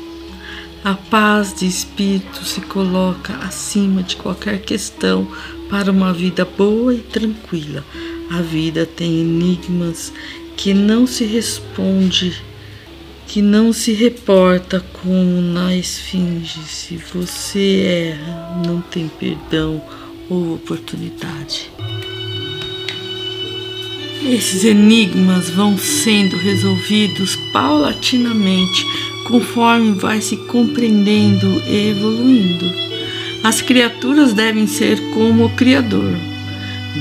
A 0.83 0.93
paz 0.93 1.53
de 1.53 1.65
espírito 1.65 2.45
se 2.45 2.61
coloca 2.61 3.35
acima 3.39 4.01
de 4.01 4.15
qualquer 4.15 4.61
questão 4.61 5.27
para 5.69 5.91
uma 5.91 6.13
vida 6.13 6.45
boa 6.45 6.93
e 6.93 6.99
tranquila. 6.99 7.83
A 8.31 8.41
vida 8.41 8.85
tem 8.85 9.19
enigmas 9.19 10.13
que 10.55 10.73
não 10.73 11.05
se 11.05 11.25
responde, 11.25 12.41
que 13.27 13.41
não 13.41 13.73
se 13.73 13.91
reporta 13.91 14.79
como 15.01 15.41
na 15.41 15.75
esfinge. 15.75 16.61
Se 16.63 16.95
você 16.95 18.15
erra, 18.17 18.61
não 18.65 18.79
tem 18.79 19.09
perdão 19.09 19.81
ou 20.29 20.55
oportunidade. 20.55 21.69
Esses 24.21 24.65
enigmas 24.65 25.49
vão 25.49 25.77
sendo 25.77 26.36
resolvidos 26.36 27.38
paulatinamente 27.53 28.86
conforme 29.25 29.93
vai 29.93 30.19
se 30.19 30.36
compreendendo 30.36 31.62
e 31.65 31.89
evoluindo. 31.89 32.69
As 33.41 33.62
criaturas 33.62 34.34
devem 34.34 34.67
ser 34.67 34.99
como 35.12 35.45
o 35.45 35.49
Criador. 35.51 36.17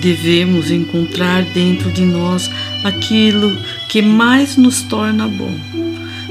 Devemos 0.01 0.71
encontrar 0.71 1.43
dentro 1.43 1.91
de 1.91 2.05
nós 2.05 2.49
aquilo 2.85 3.59
que 3.89 4.01
mais 4.01 4.57
nos 4.57 4.83
torna 4.83 5.27
bom. 5.27 5.55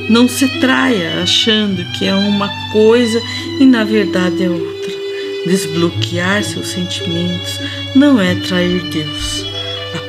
Não 0.09 0.29
se 0.29 0.47
traia 0.59 1.21
achando 1.21 1.83
que 1.91 2.05
é 2.05 2.15
uma 2.15 2.47
coisa 2.71 3.21
e 3.59 3.65
na 3.65 3.83
verdade 3.83 4.43
é 4.43 4.49
outra. 4.49 4.93
Desbloquear 5.45 6.43
seus 6.43 6.69
sentimentos 6.69 7.59
não 7.93 8.19
é 8.21 8.35
trair 8.35 8.81
Deus. 8.83 9.56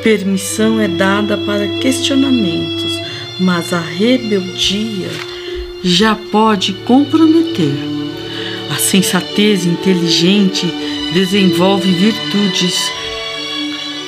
Permissão 0.09 0.81
é 0.81 0.89
dada 0.89 1.37
para 1.37 1.69
questionamentos, 1.81 2.99
mas 3.39 3.75
a 3.75 3.79
rebeldia 3.79 5.11
já 5.85 6.15
pode 6.15 6.73
comprometer. 6.87 7.75
A 8.71 8.77
sensatez 8.77 9.67
inteligente 9.67 10.67
desenvolve 11.13 11.93
virtudes. 11.93 12.91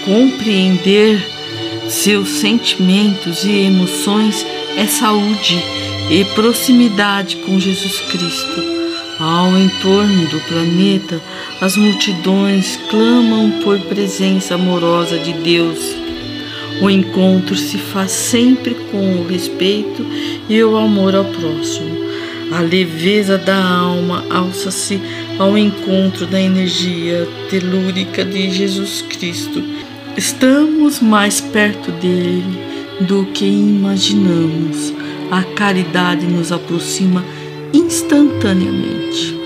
Compreender 0.07 1.23
seus 1.87 2.31
sentimentos 2.31 3.45
e 3.45 3.67
emoções 3.67 4.47
é 4.79 4.87
saúde 4.87 5.63
e 6.09 6.25
proximidade 6.35 7.37
com 7.45 7.61
Jesus 7.61 8.01
Cristo. 8.11 8.80
Ao 9.21 9.57
entorno 9.57 10.27
do 10.29 10.41
planeta, 10.41 11.21
as 11.61 11.77
multidões 11.77 12.79
clamam 12.89 13.51
por 13.63 13.79
presença 13.81 14.55
amorosa 14.55 15.19
de 15.19 15.33
Deus 15.35 16.01
o 16.81 16.89
encontro 16.89 17.57
se 17.57 17.77
faz 17.77 18.11
sempre 18.11 18.75
com 18.91 19.17
o 19.17 19.27
respeito 19.29 20.05
e 20.49 20.63
o 20.65 20.79
amor 20.79 21.15
ao 21.15 21.27
próximo. 21.27 21.91
A 22.53 22.61
leveza 22.61 23.37
da 23.37 23.63
alma 23.63 24.25
alça-se 24.31 24.99
ao 25.39 25.59
encontro 25.59 26.27
da 26.27 26.41
energia 26.41 27.29
telúrica 27.51 28.25
de 28.25 28.51
Jesus 28.51 29.03
Cristo. 29.03 29.63
Estamos 30.17 31.01
mais 31.01 31.39
perto 31.39 31.93
dele 31.93 32.59
do 33.01 33.27
que 33.27 33.45
imaginamos. 33.45 34.95
A 35.31 35.43
caridade 35.43 36.27
nos 36.27 36.51
aproxima 36.51 37.23
instantaneamente. 37.73 39.39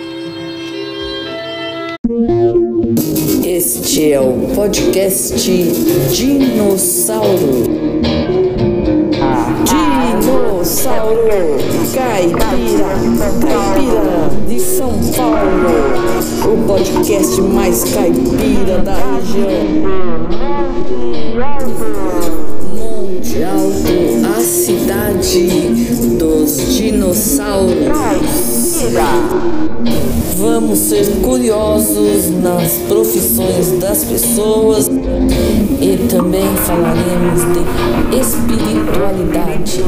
Este 3.45 4.13
é 4.13 4.21
o 4.21 4.51
podcast 4.55 5.35
Dinossauro. 6.13 7.65
Dinossauro 9.65 11.25
Caipira, 11.95 12.95
Caipira 13.41 14.31
de 14.49 14.61
São 14.61 14.93
Paulo. 15.17 15.75
O 16.45 16.67
podcast 16.67 17.41
mais 17.43 17.85
caipira 17.85 18.79
da 18.79 18.95
região. 18.95 20.15
Cidade 24.45 25.49
dos 26.19 26.77
dinossauros. 26.77 27.97
Vamos 30.37 30.79
ser 30.81 31.07
curiosos 31.23 32.31
nas 32.43 32.73
profissões 32.87 33.79
das 33.81 34.05
pessoas 34.05 34.91
e 35.81 35.97
também 36.09 36.47
falaremos 36.57 37.41
de 37.55 38.19
espiritualidade. 38.21 39.83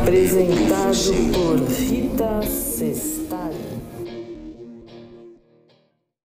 Apresentado 0.00 1.32
por 1.32 1.60
Rita 1.68 2.40
Cesta. 2.42 3.21